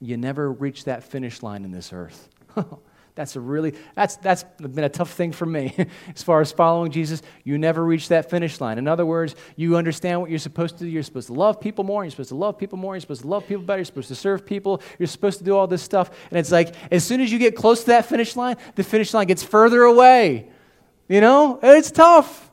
you 0.00 0.16
never 0.16 0.50
reach 0.52 0.84
that 0.84 1.04
finish 1.04 1.42
line 1.42 1.64
in 1.64 1.70
this 1.70 1.92
earth. 1.92 2.28
that's 3.14 3.34
a 3.34 3.40
really 3.40 3.72
that's 3.94 4.16
that's 4.16 4.44
been 4.58 4.84
a 4.84 4.88
tough 4.88 5.12
thing 5.12 5.32
for 5.32 5.46
me. 5.46 5.74
As 6.14 6.22
far 6.22 6.40
as 6.40 6.52
following 6.52 6.92
jesus 6.92 7.22
you 7.44 7.56
never 7.58 7.84
reach 7.84 8.08
that 8.08 8.30
finish 8.30 8.60
line. 8.60 8.78
In 8.78 8.86
other 8.86 9.06
words 9.06 9.34
you 9.56 9.76
understand 9.76 10.20
what 10.20 10.30
you're 10.30 10.38
supposed 10.38 10.78
to 10.78 10.84
do. 10.84 10.90
You're 10.90 11.02
supposed 11.02 11.28
to 11.28 11.32
love 11.32 11.60
people 11.60 11.82
more 11.82 12.04
you're 12.04 12.10
supposed 12.10 12.28
to 12.28 12.34
love 12.34 12.58
people 12.58 12.78
more 12.78 12.94
you're 12.94 13.00
supposed 13.00 13.22
to 13.22 13.28
love 13.28 13.46
people 13.46 13.64
better 13.64 13.78
you're 13.78 13.86
supposed 13.86 14.08
to 14.08 14.14
serve 14.14 14.46
people 14.46 14.82
you're 14.98 15.06
supposed 15.06 15.38
to 15.38 15.44
do 15.44 15.56
all 15.56 15.66
this 15.66 15.82
stuff. 15.82 16.10
And 16.30 16.38
it's 16.38 16.52
like 16.52 16.74
as 16.92 17.04
soon 17.04 17.20
as 17.20 17.32
you 17.32 17.38
get 17.38 17.56
close 17.56 17.80
to 17.80 17.86
that 17.86 18.06
finish 18.06 18.36
line 18.36 18.56
the 18.74 18.84
finish 18.84 19.12
line 19.14 19.26
gets 19.26 19.42
further 19.42 19.82
away 19.82 20.48
you 21.08 21.20
know? 21.20 21.58
It's 21.62 21.90
tough 21.90 22.45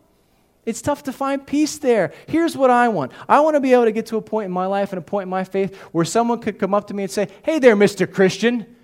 it's 0.65 0.81
tough 0.81 1.03
to 1.03 1.11
find 1.11 1.45
peace 1.45 1.77
there. 1.77 2.13
Here's 2.27 2.55
what 2.55 2.69
I 2.69 2.87
want 2.87 3.11
I 3.27 3.41
want 3.41 3.55
to 3.55 3.59
be 3.59 3.73
able 3.73 3.85
to 3.85 3.91
get 3.91 4.05
to 4.07 4.17
a 4.17 4.21
point 4.21 4.45
in 4.45 4.51
my 4.51 4.65
life 4.65 4.91
and 4.91 4.99
a 4.99 5.01
point 5.01 5.23
in 5.23 5.29
my 5.29 5.43
faith 5.43 5.75
where 5.91 6.05
someone 6.05 6.39
could 6.39 6.57
come 6.57 6.73
up 6.73 6.87
to 6.87 6.93
me 6.93 7.03
and 7.03 7.11
say, 7.11 7.27
Hey 7.43 7.59
there, 7.59 7.75
Mr. 7.75 8.11
Christian. 8.11 8.75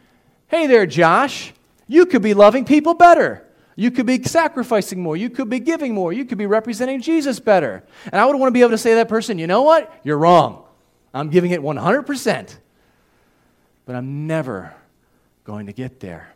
Hey 0.47 0.67
there, 0.67 0.85
Josh. 0.85 1.53
You 1.87 2.05
could 2.05 2.21
be 2.21 2.33
loving 2.33 2.65
people 2.65 2.93
better. 2.93 3.45
You 3.75 3.91
could 3.91 4.05
be 4.05 4.21
sacrificing 4.23 5.01
more. 5.01 5.15
You 5.15 5.29
could 5.29 5.49
be 5.49 5.59
giving 5.59 5.93
more. 5.93 6.11
You 6.11 6.25
could 6.25 6.37
be 6.37 6.45
representing 6.45 7.01
Jesus 7.01 7.39
better. 7.39 7.83
And 8.05 8.15
I 8.15 8.25
would 8.25 8.35
want 8.35 8.49
to 8.49 8.51
be 8.51 8.59
able 8.59 8.71
to 8.71 8.77
say 8.77 8.91
to 8.91 8.95
that 8.97 9.09
person, 9.09 9.39
You 9.39 9.47
know 9.47 9.61
what? 9.61 9.91
You're 10.03 10.17
wrong. 10.17 10.65
I'm 11.13 11.29
giving 11.29 11.51
it 11.51 11.61
100%. 11.61 12.57
But 13.85 13.95
I'm 13.95 14.27
never 14.27 14.75
going 15.45 15.67
to 15.67 15.73
get 15.73 15.99
there. 15.99 16.33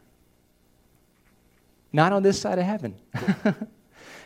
Not 1.92 2.14
on 2.14 2.24
this 2.24 2.40
side 2.40 2.58
of 2.58 2.66
heaven. 2.66 2.96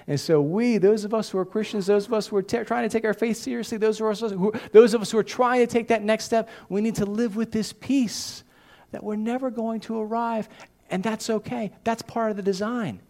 And 0.10 0.18
so, 0.18 0.42
we, 0.42 0.78
those 0.78 1.04
of 1.04 1.14
us 1.14 1.30
who 1.30 1.38
are 1.38 1.46
Christians, 1.46 1.86
those 1.86 2.06
of 2.06 2.14
us 2.14 2.28
who 2.28 2.38
are 2.38 2.42
trying 2.42 2.84
to 2.84 2.90
take 2.90 3.04
our 3.04 3.14
faith 3.14 3.36
seriously, 3.36 3.78
those 3.78 4.00
of, 4.00 4.08
us 4.08 4.22
who, 4.22 4.54
those 4.72 4.94
of 4.94 5.02
us 5.02 5.12
who 5.12 5.18
are 5.18 5.24
trying 5.24 5.60
to 5.60 5.68
take 5.68 5.90
that 5.90 6.02
next 6.02 6.24
step, 6.24 6.48
we 6.70 6.80
need 6.80 6.96
to 6.96 7.06
live 7.06 7.36
with 7.36 7.52
this 7.52 7.74
peace 7.74 8.44
that 8.92 9.04
we're 9.04 9.18
never 9.18 9.52
going 9.52 9.82
to 9.82 10.00
arrive. 10.00 10.48
And 10.90 11.04
that's 11.04 11.30
okay. 11.30 11.74
That's 11.84 12.02
part 12.02 12.32
of 12.32 12.38
the 12.38 12.44
design. 12.44 13.02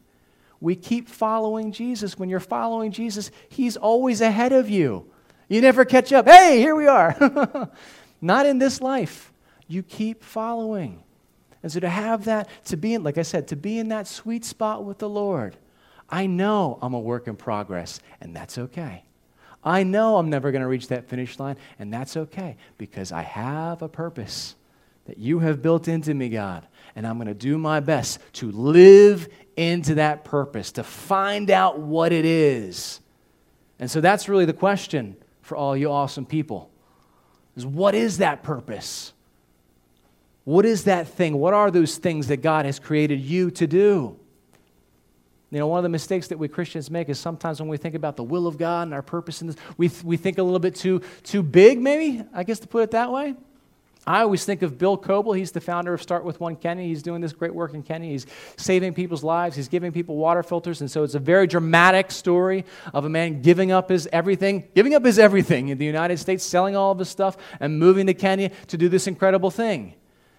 We 0.60 0.76
keep 0.76 1.08
following 1.08 1.72
Jesus. 1.72 2.18
When 2.18 2.30
you're 2.30 2.40
following 2.40 2.92
Jesus, 2.92 3.30
He's 3.48 3.78
always 3.78 4.22
ahead 4.22 4.52
of 4.52 4.68
you. 4.68 5.06
You 5.50 5.62
never 5.62 5.86
catch 5.86 6.12
up. 6.12 6.28
Hey, 6.28 6.58
here 6.58 6.76
we 6.76 6.88
are. 6.88 7.70
Not 8.22 8.48
in 8.48 8.58
this 8.58 8.82
life. 8.82 9.32
You 9.68 9.84
keep 9.84 10.24
following. 10.24 11.04
And 11.62 11.72
so 11.72 11.80
to 11.80 11.90
have 11.90 12.26
that, 12.26 12.50
to 12.66 12.78
be 12.78 12.96
in, 12.96 13.04
like 13.04 13.20
I 13.20 13.22
said, 13.22 13.50
to 13.50 13.56
be 13.56 13.78
in 13.78 13.90
that 13.90 14.08
sweet 14.08 14.44
spot 14.44 14.84
with 14.84 14.98
the 14.98 15.10
Lord 15.10 15.56
I 16.10 16.26
know 16.28 16.80
I'm 16.82 16.94
a 16.94 17.00
work 17.00 17.28
in 17.28 17.36
progress, 17.36 18.00
and 18.22 18.36
that's 18.36 18.58
okay. 18.58 19.04
I 19.64 19.84
know 19.84 20.18
I'm 20.18 20.30
never 20.30 20.52
going 20.52 20.62
to 20.62 20.68
reach 20.68 20.88
that 20.88 21.10
finish 21.10 21.40
line, 21.40 21.58
and 21.78 21.92
that's 21.94 22.16
okay 22.16 22.56
because 22.78 23.12
I 23.12 23.24
have 23.24 23.82
a 23.82 23.90
purpose 23.90 24.56
that 25.06 25.18
you 25.18 25.40
have 25.40 25.62
built 25.62 25.88
into 25.88 26.14
me, 26.14 26.30
God. 26.30 26.66
And 26.96 27.06
I'm 27.06 27.18
going 27.18 27.28
to 27.28 27.34
do 27.34 27.58
my 27.58 27.80
best 27.80 28.20
to 28.34 28.52
live 28.52 29.28
into 29.56 29.96
that 29.96 30.24
purpose, 30.24 30.74
to 30.74 30.84
find 30.84 31.50
out 31.50 31.80
what 31.80 32.12
it 32.12 32.26
is. 32.26 33.02
And 33.80 33.90
so 33.90 34.02
that's 34.02 34.30
really 34.30 34.46
the 34.46 34.54
question 34.54 35.16
for 35.42 35.56
all 35.58 35.76
you 35.76 35.92
awesome 35.92 36.26
people. 36.26 36.70
Is 37.56 37.66
what 37.66 37.96
is 37.96 38.20
that 38.20 38.44
purpose? 38.44 39.14
What 40.44 40.66
is 40.66 40.86
that 40.86 41.08
thing? 41.08 41.38
What 41.38 41.54
are 41.54 41.72
those 41.72 41.98
things 41.98 42.28
that 42.28 42.38
God 42.38 42.66
has 42.66 42.80
created 42.80 43.20
you 43.20 43.52
to 43.52 43.68
do? 43.68 44.18
You 45.50 45.60
know, 45.60 45.68
one 45.68 45.80
of 45.80 45.84
the 45.84 45.90
mistakes 45.90 46.28
that 46.28 46.38
we 46.38 46.50
Christians 46.50 46.92
make 46.92 47.08
is 47.08 47.20
sometimes 47.20 47.62
when 47.62 47.70
we 47.70 47.78
think 47.78 47.96
about 47.96 48.18
the 48.18 48.24
will 48.24 48.48
of 48.48 48.58
God 48.58 48.84
and 48.84 48.94
our 48.94 49.02
purpose 49.02 49.42
in 49.42 49.48
this, 49.48 49.56
we, 49.78 49.88
th- 49.88 50.04
we 50.04 50.18
think 50.18 50.38
a 50.40 50.44
little 50.44 50.60
bit 50.60 50.76
too, 50.76 51.02
too 51.24 51.42
big, 51.42 51.80
maybe, 51.80 52.22
I 52.34 52.44
guess 52.44 52.60
to 52.60 52.68
put 52.68 52.84
it 52.84 52.92
that 52.92 53.12
way. 53.12 53.36
I 54.06 54.22
always 54.22 54.46
think 54.46 54.62
of 54.62 54.78
Bill 54.78 54.96
Coble. 54.96 55.34
He's 55.34 55.52
the 55.52 55.60
founder 55.60 55.94
of 55.94 56.02
Start 56.02 56.24
With 56.24 56.40
One 56.40 56.56
Kenya. 56.56 56.86
He's 56.86 57.04
doing 57.04 57.20
this 57.20 57.34
great 57.34 57.54
work 57.54 57.74
in 57.74 57.84
Kenya. 57.84 58.10
He's 58.10 58.26
saving 58.56 58.94
people's 58.94 59.22
lives. 59.22 59.58
He's 59.58 59.68
giving 59.68 59.92
people 59.92 60.16
water 60.16 60.44
filters. 60.44 60.80
And 60.80 60.90
so 60.90 61.04
it's 61.04 61.16
a 61.16 61.20
very 61.20 61.46
dramatic 61.46 62.12
story 62.12 62.64
of 62.94 63.04
a 63.04 63.10
man 63.10 63.42
giving 63.42 63.74
up 63.74 63.90
his 63.90 64.08
everything, 64.14 64.64
giving 64.74 64.96
up 64.96 65.04
his 65.04 65.20
everything 65.20 65.68
in 65.68 65.78
the 65.78 65.86
United 65.86 66.20
States, 66.20 66.46
selling 66.46 66.74
all 66.74 66.94
of 66.94 67.00
his 67.00 67.10
stuff, 67.10 67.36
and 67.60 67.80
moving 67.80 68.08
to 68.08 68.14
Kenya 68.14 68.50
to 68.68 68.78
do 68.78 68.88
this 68.88 69.08
incredible 69.08 69.52
thing. 69.52 69.94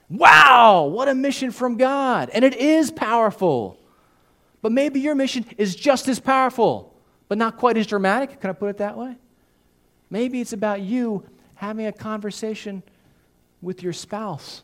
Wow, 0.09 0.85
what 0.85 1.09
a 1.09 1.15
mission 1.15 1.51
from 1.51 1.77
God. 1.77 2.31
And 2.33 2.47
it 2.47 2.57
is 2.57 2.91
powerful. 2.91 3.79
But 4.61 4.73
maybe 4.73 5.01
your 5.01 5.15
mission 5.15 5.45
is 5.57 5.77
just 5.77 6.09
as 6.09 6.19
powerful, 6.19 6.95
but 7.29 7.39
not 7.39 7.57
quite 7.57 7.77
as 7.77 7.87
dramatic. 7.87 8.41
Can 8.41 8.51
I 8.51 8.53
put 8.53 8.71
it 8.71 8.79
that 8.79 8.97
way? 8.97 9.17
Maybe 10.11 10.41
it's 10.41 10.53
about 10.53 10.81
you 10.81 11.25
having 11.55 11.87
a 11.87 11.93
conversation 11.93 12.83
with 13.61 13.83
your 13.83 13.93
spouse, 13.93 14.63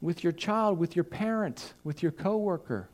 with 0.00 0.22
your 0.22 0.32
child, 0.32 0.78
with 0.78 0.96
your 0.96 1.04
parent, 1.04 1.74
with 1.84 2.02
your 2.02 2.12
coworker. 2.12 2.88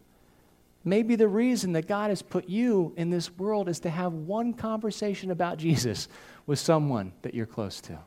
Maybe 0.84 1.16
the 1.16 1.28
reason 1.28 1.72
that 1.72 1.86
God 1.86 2.10
has 2.10 2.22
put 2.22 2.48
you 2.48 2.92
in 2.96 3.10
this 3.10 3.30
world 3.36 3.68
is 3.68 3.80
to 3.80 3.90
have 3.90 4.12
one 4.12 4.52
conversation 4.52 5.30
about 5.30 5.58
Jesus 5.58 6.08
with 6.46 6.58
someone 6.58 7.12
that 7.22 7.34
you're 7.34 7.46
close 7.46 7.80
to. 7.82 7.98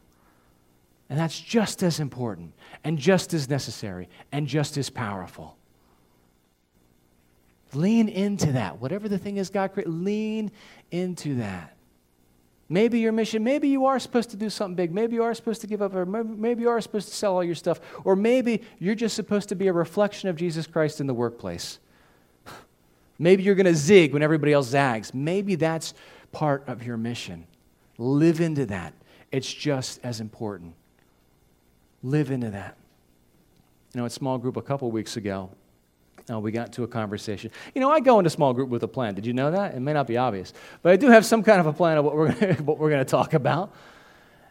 And 1.10 1.19
that's 1.19 1.39
just 1.39 1.84
as 1.84 1.99
important 1.99 2.53
and 2.84 2.97
just 2.97 3.34
as 3.34 3.47
necessary 3.47 4.10
and 4.31 4.47
just 4.47 4.77
as 4.77 4.89
powerful. 4.89 5.58
Lean 7.75 8.07
into 8.09 8.53
that. 8.53 8.79
Whatever 8.79 9.09
the 9.09 9.17
thing 9.17 9.38
is 9.38 9.49
God 9.49 9.73
created, 9.73 9.93
lean 9.93 10.51
into 10.91 11.35
that. 11.35 11.75
Maybe 12.67 12.99
your 12.99 13.11
mission, 13.11 13.43
maybe 13.43 13.67
you 13.67 13.85
are 13.85 13.99
supposed 13.99 14.31
to 14.31 14.38
do 14.38 14.49
something 14.49 14.75
big. 14.75 14.91
Maybe 14.91 15.15
you 15.15 15.23
are 15.23 15.33
supposed 15.35 15.61
to 15.61 15.67
give 15.67 15.83
up, 15.83 15.93
or 15.93 16.05
maybe 16.05 16.63
you 16.63 16.69
are 16.69 16.81
supposed 16.81 17.09
to 17.09 17.13
sell 17.13 17.35
all 17.35 17.43
your 17.43 17.53
stuff. 17.53 17.79
Or 18.03 18.15
maybe 18.15 18.63
you're 18.79 18.95
just 18.95 19.15
supposed 19.15 19.49
to 19.49 19.55
be 19.55 19.67
a 19.67 19.73
reflection 19.73 20.29
of 20.29 20.35
Jesus 20.35 20.65
Christ 20.65 20.99
in 20.99 21.05
the 21.05 21.13
workplace. 21.13 21.77
Maybe 23.19 23.43
you're 23.43 23.55
going 23.55 23.67
to 23.67 23.75
zig 23.75 24.13
when 24.13 24.23
everybody 24.23 24.51
else 24.51 24.67
zags. 24.67 25.13
Maybe 25.13 25.55
that's 25.55 25.93
part 26.31 26.63
of 26.67 26.83
your 26.83 26.97
mission. 26.97 27.45
Live 27.97 28.41
into 28.41 28.65
that. 28.65 28.93
It's 29.31 29.53
just 29.53 29.99
as 30.03 30.19
important. 30.19 30.73
Live 32.03 32.31
into 32.31 32.49
that. 32.49 32.77
You 33.93 34.01
know, 34.01 34.05
a 34.05 34.09
small 34.09 34.38
group 34.38 34.57
a 34.57 34.61
couple 34.61 34.91
weeks 34.91 35.17
ago, 35.17 35.51
uh, 36.29 36.39
we 36.39 36.51
got 36.51 36.73
to 36.73 36.83
a 36.83 36.88
conversation. 36.88 37.51
You 37.73 37.81
know, 37.81 37.91
I 37.91 37.99
go 37.99 38.19
into 38.19 38.29
small 38.29 38.53
group 38.53 38.69
with 38.69 38.83
a 38.83 38.88
plan. 38.88 39.13
Did 39.13 39.25
you 39.25 39.33
know 39.33 39.51
that? 39.51 39.75
It 39.75 39.79
may 39.79 39.93
not 39.93 40.07
be 40.07 40.17
obvious, 40.17 40.53
but 40.81 40.91
I 40.91 40.95
do 40.95 41.09
have 41.09 41.25
some 41.25 41.43
kind 41.43 41.59
of 41.59 41.67
a 41.67 41.73
plan 41.73 41.97
of 41.97 42.05
what 42.05 42.15
we're 42.15 42.31
gonna, 42.39 42.53
what 42.55 42.77
we're 42.79 42.89
going 42.89 43.05
to 43.05 43.09
talk 43.09 43.33
about. 43.33 43.73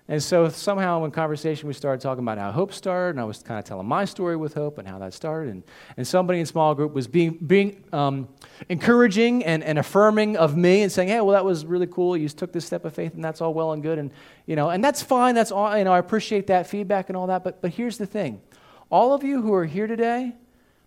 And 0.07 0.23
so 0.23 0.51
somehow 0.51 1.03
in 1.07 1.11
conversation, 1.13 1.67
we 1.67 1.73
started 1.73 2.03
talking 2.03 2.23
about 2.23 2.37
how 2.37 2.53
Hope 2.53 2.75
started, 2.75 3.11
and 3.11 3.21
I 3.21 3.25
was 3.25 3.43
kind 3.43 3.59
of 3.59 3.65
telling 3.65 3.87
my 3.87 4.05
story 4.05 4.37
with 4.37 4.53
Hope 4.53 4.77
and 4.77 4.87
how 4.87 4.99
that 4.99 5.15
started. 5.15 5.51
And, 5.51 5.63
and 5.97 6.07
somebody 6.07 6.41
in 6.41 6.47
small 6.47 6.75
group 6.75 6.93
was 6.93 7.07
being, 7.07 7.39
being 7.39 7.83
um, 7.91 8.29
encouraging 8.69 9.47
and, 9.47 9.65
and 9.65 9.79
affirming 9.79 10.37
of 10.37 10.59
me 10.59 10.83
and 10.83 10.93
saying, 10.93 11.09
hey, 11.09 11.23
well, 11.23 11.33
that 11.33 11.45
was 11.45 11.65
really 11.65 11.87
cool. 11.87 12.19
You 12.19 12.29
took 12.29 12.53
this 12.53 12.67
step 12.67 12.85
of 12.85 12.95
faith, 12.95 13.15
and 13.15 13.25
that's 13.25 13.41
all 13.41 13.55
well 13.55 13.73
and 13.73 13.83
good. 13.83 13.99
And, 13.99 14.11
you 14.45 14.57
know, 14.57 14.69
and 14.69 14.85
that's 14.85 15.03
fine. 15.03 15.35
That's 15.35 15.51
all, 15.51 15.77
you 15.77 15.85
know, 15.85 15.93
I 15.95 16.01
appreciate 16.01 16.49
that 16.49 16.67
feedback 16.67 17.09
and 17.09 17.17
all 17.17 17.29
that. 17.29 17.43
But, 17.43 17.63
but 17.63 17.71
here's 17.71 17.97
the 17.97 18.07
thing. 18.07 18.43
All 18.91 19.15
of 19.15 19.25
you 19.25 19.41
who 19.41 19.55
are 19.55 19.65
here 19.65 19.87
today, 19.87 20.35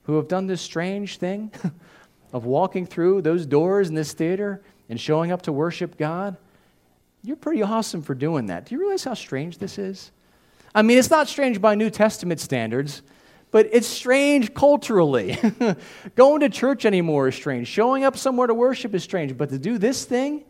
who 0.07 0.15
have 0.15 0.27
done 0.27 0.47
this 0.47 0.61
strange 0.61 1.17
thing 1.17 1.51
of 2.33 2.45
walking 2.45 2.85
through 2.85 3.21
those 3.21 3.45
doors 3.45 3.89
in 3.89 3.95
this 3.95 4.13
theater 4.13 4.61
and 4.89 4.99
showing 4.99 5.31
up 5.31 5.41
to 5.43 5.51
worship 5.51 5.97
God, 5.97 6.37
you're 7.23 7.35
pretty 7.35 7.61
awesome 7.61 8.01
for 8.01 8.15
doing 8.15 8.47
that. 8.47 8.65
Do 8.65 8.75
you 8.75 8.79
realize 8.79 9.03
how 9.03 9.13
strange 9.13 9.57
this 9.57 9.77
is? 9.77 10.11
I 10.73 10.81
mean, 10.81 10.97
it's 10.97 11.09
not 11.09 11.27
strange 11.27 11.59
by 11.59 11.75
New 11.75 11.89
Testament 11.89 12.39
standards, 12.39 13.01
but 13.51 13.67
it's 13.73 13.87
strange 13.87 14.53
culturally. 14.53 15.37
Going 16.15 16.39
to 16.39 16.49
church 16.49 16.85
anymore 16.85 17.27
is 17.27 17.35
strange. 17.35 17.67
Showing 17.67 18.05
up 18.05 18.17
somewhere 18.17 18.47
to 18.47 18.53
worship 18.53 18.95
is 18.95 19.03
strange. 19.03 19.37
But 19.37 19.49
to 19.49 19.59
do 19.59 19.77
this 19.77 20.05
thing 20.05 20.45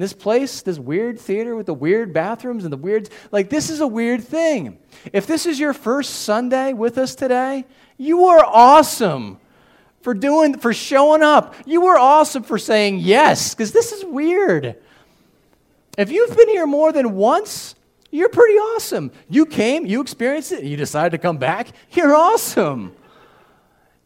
in 0.00 0.02
this 0.02 0.14
place, 0.14 0.62
this 0.62 0.78
weird 0.78 1.20
theater 1.20 1.54
with 1.54 1.66
the 1.66 1.74
weird 1.74 2.14
bathrooms 2.14 2.64
and 2.64 2.72
the 2.72 2.76
weird, 2.78 3.10
like, 3.32 3.50
this 3.50 3.68
is 3.68 3.82
a 3.82 3.86
weird 3.86 4.24
thing. 4.24 4.78
If 5.12 5.26
this 5.26 5.44
is 5.44 5.60
your 5.60 5.74
first 5.74 6.22
Sunday 6.22 6.72
with 6.72 6.96
us 6.96 7.14
today, 7.14 7.66
you 7.98 8.24
are 8.24 8.42
awesome 8.42 9.38
for 10.00 10.14
doing, 10.14 10.56
for 10.56 10.72
showing 10.72 11.22
up. 11.22 11.54
You 11.66 11.88
are 11.88 11.98
awesome 11.98 12.44
for 12.44 12.56
saying 12.56 13.00
yes, 13.00 13.54
because 13.54 13.72
this 13.72 13.92
is 13.92 14.02
weird. 14.02 14.76
If 15.98 16.10
you've 16.10 16.34
been 16.34 16.48
here 16.48 16.66
more 16.66 16.92
than 16.92 17.12
once, 17.12 17.74
you're 18.10 18.30
pretty 18.30 18.54
awesome. 18.54 19.12
You 19.28 19.44
came, 19.44 19.84
you 19.84 20.00
experienced 20.00 20.52
it, 20.52 20.60
and 20.60 20.68
you 20.70 20.78
decided 20.78 21.10
to 21.10 21.18
come 21.18 21.36
back. 21.36 21.72
You're 21.90 22.14
awesome. 22.14 22.96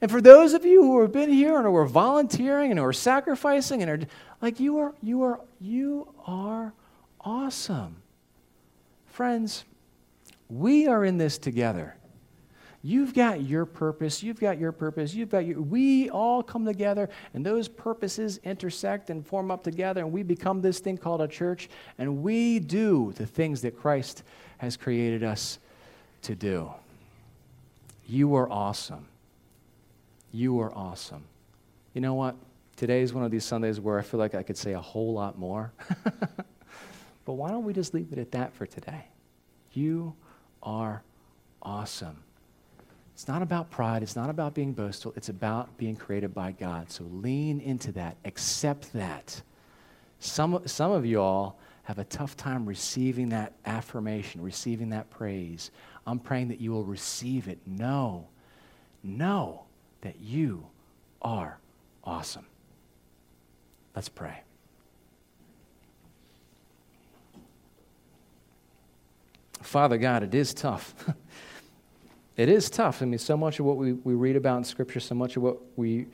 And 0.00 0.10
for 0.10 0.20
those 0.20 0.52
of 0.52 0.66
you 0.66 0.82
who 0.82 1.00
have 1.00 1.12
been 1.12 1.30
here 1.30 1.56
and 1.56 1.64
who 1.64 1.74
are 1.76 1.86
volunteering 1.86 2.70
and 2.70 2.78
who 2.78 2.84
are 2.84 2.92
sacrificing 2.92 3.80
and 3.80 3.90
are 3.90 4.08
like 4.44 4.60
you 4.60 4.76
are, 4.76 4.92
you 5.02 5.22
are, 5.22 5.40
you 5.58 6.06
are 6.26 6.74
awesome. 7.22 7.96
Friends, 9.06 9.64
we 10.50 10.86
are 10.86 11.02
in 11.02 11.16
this 11.16 11.38
together. 11.38 11.96
You've 12.82 13.14
got 13.14 13.40
your 13.40 13.64
purpose. 13.64 14.22
You've 14.22 14.38
got 14.38 14.58
your 14.58 14.70
purpose. 14.70 15.14
You've 15.14 15.30
got 15.30 15.46
your. 15.46 15.62
We 15.62 16.10
all 16.10 16.42
come 16.42 16.66
together, 16.66 17.08
and 17.32 17.44
those 17.44 17.68
purposes 17.68 18.38
intersect 18.44 19.08
and 19.08 19.26
form 19.26 19.50
up 19.50 19.64
together, 19.64 20.02
and 20.02 20.12
we 20.12 20.22
become 20.22 20.60
this 20.60 20.78
thing 20.78 20.98
called 20.98 21.22
a 21.22 21.28
church, 21.28 21.70
and 21.96 22.22
we 22.22 22.58
do 22.58 23.14
the 23.16 23.24
things 23.24 23.62
that 23.62 23.80
Christ 23.80 24.24
has 24.58 24.76
created 24.76 25.24
us 25.24 25.58
to 26.20 26.34
do. 26.34 26.70
You 28.06 28.34
are 28.34 28.52
awesome. 28.52 29.06
You 30.32 30.60
are 30.60 30.74
awesome. 30.76 31.24
You 31.94 32.02
know 32.02 32.12
what? 32.12 32.36
Today 32.84 33.00
is 33.00 33.14
one 33.14 33.24
of 33.24 33.30
these 33.30 33.46
Sundays 33.46 33.80
where 33.80 33.98
I 33.98 34.02
feel 34.02 34.20
like 34.20 34.34
I 34.34 34.42
could 34.42 34.58
say 34.58 34.74
a 34.74 34.78
whole 34.78 35.14
lot 35.14 35.38
more. 35.38 35.72
but 37.24 37.32
why 37.32 37.48
don't 37.48 37.64
we 37.64 37.72
just 37.72 37.94
leave 37.94 38.12
it 38.12 38.18
at 38.18 38.32
that 38.32 38.52
for 38.52 38.66
today? 38.66 39.06
You 39.72 40.14
are 40.62 41.02
awesome. 41.62 42.22
It's 43.14 43.26
not 43.26 43.40
about 43.40 43.70
pride. 43.70 44.02
It's 44.02 44.16
not 44.16 44.28
about 44.28 44.52
being 44.52 44.74
boastful. 44.74 45.14
It's 45.16 45.30
about 45.30 45.74
being 45.78 45.96
created 45.96 46.34
by 46.34 46.52
God. 46.52 46.90
So 46.90 47.04
lean 47.04 47.58
into 47.62 47.90
that. 47.92 48.18
Accept 48.26 48.92
that. 48.92 49.40
Some, 50.18 50.60
some 50.66 50.92
of 50.92 51.06
you 51.06 51.22
all 51.22 51.58
have 51.84 51.98
a 51.98 52.04
tough 52.04 52.36
time 52.36 52.66
receiving 52.66 53.30
that 53.30 53.54
affirmation, 53.64 54.42
receiving 54.42 54.90
that 54.90 55.08
praise. 55.08 55.70
I'm 56.06 56.18
praying 56.18 56.48
that 56.48 56.60
you 56.60 56.72
will 56.72 56.84
receive 56.84 57.48
it. 57.48 57.60
Know, 57.66 58.28
know 59.02 59.62
that 60.02 60.20
you 60.20 60.66
are 61.22 61.56
awesome. 62.04 62.44
Let's 63.94 64.08
pray. 64.08 64.42
Father 69.60 69.98
God, 69.98 70.22
it 70.22 70.34
is 70.34 70.52
tough. 70.54 70.94
It 72.36 72.48
is 72.48 72.68
tough. 72.68 73.00
I 73.00 73.04
mean, 73.04 73.18
so 73.18 73.36
much 73.36 73.60
of 73.60 73.66
what 73.66 73.76
we, 73.76 73.92
we 73.92 74.14
read 74.14 74.36
about 74.36 74.58
in 74.58 74.64
Scripture, 74.64 74.98
so 74.98 75.14
much 75.14 75.36
of 75.36 75.42
what 75.42 75.58
we 75.76 76.06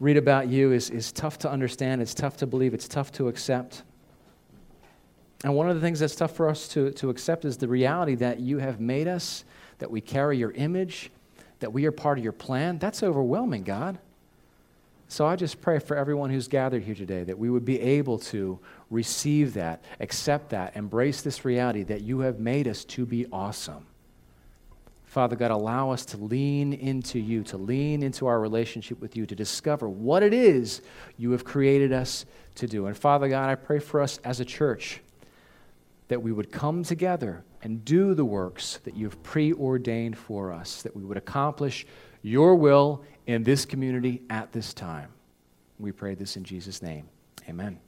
read 0.00 0.16
about 0.16 0.48
you 0.48 0.72
is, 0.72 0.90
is 0.90 1.12
tough 1.12 1.38
to 1.38 1.50
understand. 1.50 2.02
It's 2.02 2.14
tough 2.14 2.36
to 2.38 2.46
believe. 2.46 2.74
It's 2.74 2.88
tough 2.88 3.12
to 3.12 3.28
accept. 3.28 3.82
And 5.44 5.54
one 5.54 5.68
of 5.68 5.76
the 5.76 5.80
things 5.80 6.00
that's 6.00 6.16
tough 6.16 6.34
for 6.34 6.48
us 6.48 6.66
to, 6.68 6.90
to 6.92 7.10
accept 7.10 7.44
is 7.44 7.56
the 7.56 7.68
reality 7.68 8.16
that 8.16 8.40
you 8.40 8.58
have 8.58 8.80
made 8.80 9.06
us, 9.06 9.44
that 9.78 9.90
we 9.90 10.00
carry 10.00 10.36
your 10.36 10.50
image, 10.52 11.10
that 11.60 11.72
we 11.72 11.86
are 11.86 11.92
part 11.92 12.18
of 12.18 12.24
your 12.24 12.32
plan. 12.32 12.78
That's 12.78 13.02
overwhelming, 13.02 13.62
God. 13.62 13.98
So 15.12 15.26
I 15.26 15.36
just 15.36 15.60
pray 15.60 15.78
for 15.78 15.94
everyone 15.94 16.30
who's 16.30 16.48
gathered 16.48 16.84
here 16.84 16.94
today 16.94 17.22
that 17.24 17.38
we 17.38 17.50
would 17.50 17.66
be 17.66 17.78
able 17.78 18.18
to 18.20 18.58
receive 18.88 19.52
that, 19.52 19.84
accept 20.00 20.48
that, 20.48 20.74
embrace 20.74 21.20
this 21.20 21.44
reality 21.44 21.82
that 21.82 22.00
you 22.00 22.20
have 22.20 22.40
made 22.40 22.66
us 22.66 22.82
to 22.86 23.04
be 23.04 23.26
awesome. 23.30 23.84
Father 25.04 25.36
God, 25.36 25.50
allow 25.50 25.90
us 25.90 26.06
to 26.06 26.16
lean 26.16 26.72
into 26.72 27.18
you, 27.18 27.42
to 27.42 27.58
lean 27.58 28.02
into 28.02 28.26
our 28.26 28.40
relationship 28.40 29.02
with 29.02 29.14
you, 29.14 29.26
to 29.26 29.34
discover 29.34 29.86
what 29.86 30.22
it 30.22 30.32
is 30.32 30.80
you 31.18 31.32
have 31.32 31.44
created 31.44 31.92
us 31.92 32.24
to 32.54 32.66
do. 32.66 32.86
And 32.86 32.96
Father 32.96 33.28
God, 33.28 33.50
I 33.50 33.54
pray 33.56 33.80
for 33.80 34.00
us 34.00 34.18
as 34.24 34.40
a 34.40 34.46
church 34.46 35.02
that 36.08 36.22
we 36.22 36.32
would 36.32 36.50
come 36.50 36.84
together 36.84 37.44
and 37.62 37.84
do 37.84 38.14
the 38.14 38.24
works 38.24 38.80
that 38.84 38.96
you've 38.96 39.22
preordained 39.22 40.16
for 40.16 40.52
us, 40.52 40.80
that 40.80 40.96
we 40.96 41.04
would 41.04 41.18
accomplish 41.18 41.86
your 42.22 42.54
will 42.54 43.04
in 43.26 43.42
this 43.42 43.64
community 43.64 44.22
at 44.30 44.52
this 44.52 44.72
time. 44.72 45.10
We 45.78 45.92
pray 45.92 46.14
this 46.14 46.36
in 46.36 46.44
Jesus' 46.44 46.82
name. 46.82 47.08
Amen. 47.48 47.78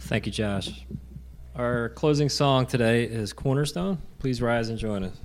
Thank 0.00 0.26
you, 0.26 0.32
Josh. 0.32 0.84
Our 1.54 1.90
closing 1.90 2.28
song 2.28 2.66
today 2.66 3.04
is 3.04 3.32
Cornerstone. 3.32 3.98
Please 4.18 4.42
rise 4.42 4.68
and 4.68 4.76
join 4.78 5.04
us. 5.04 5.16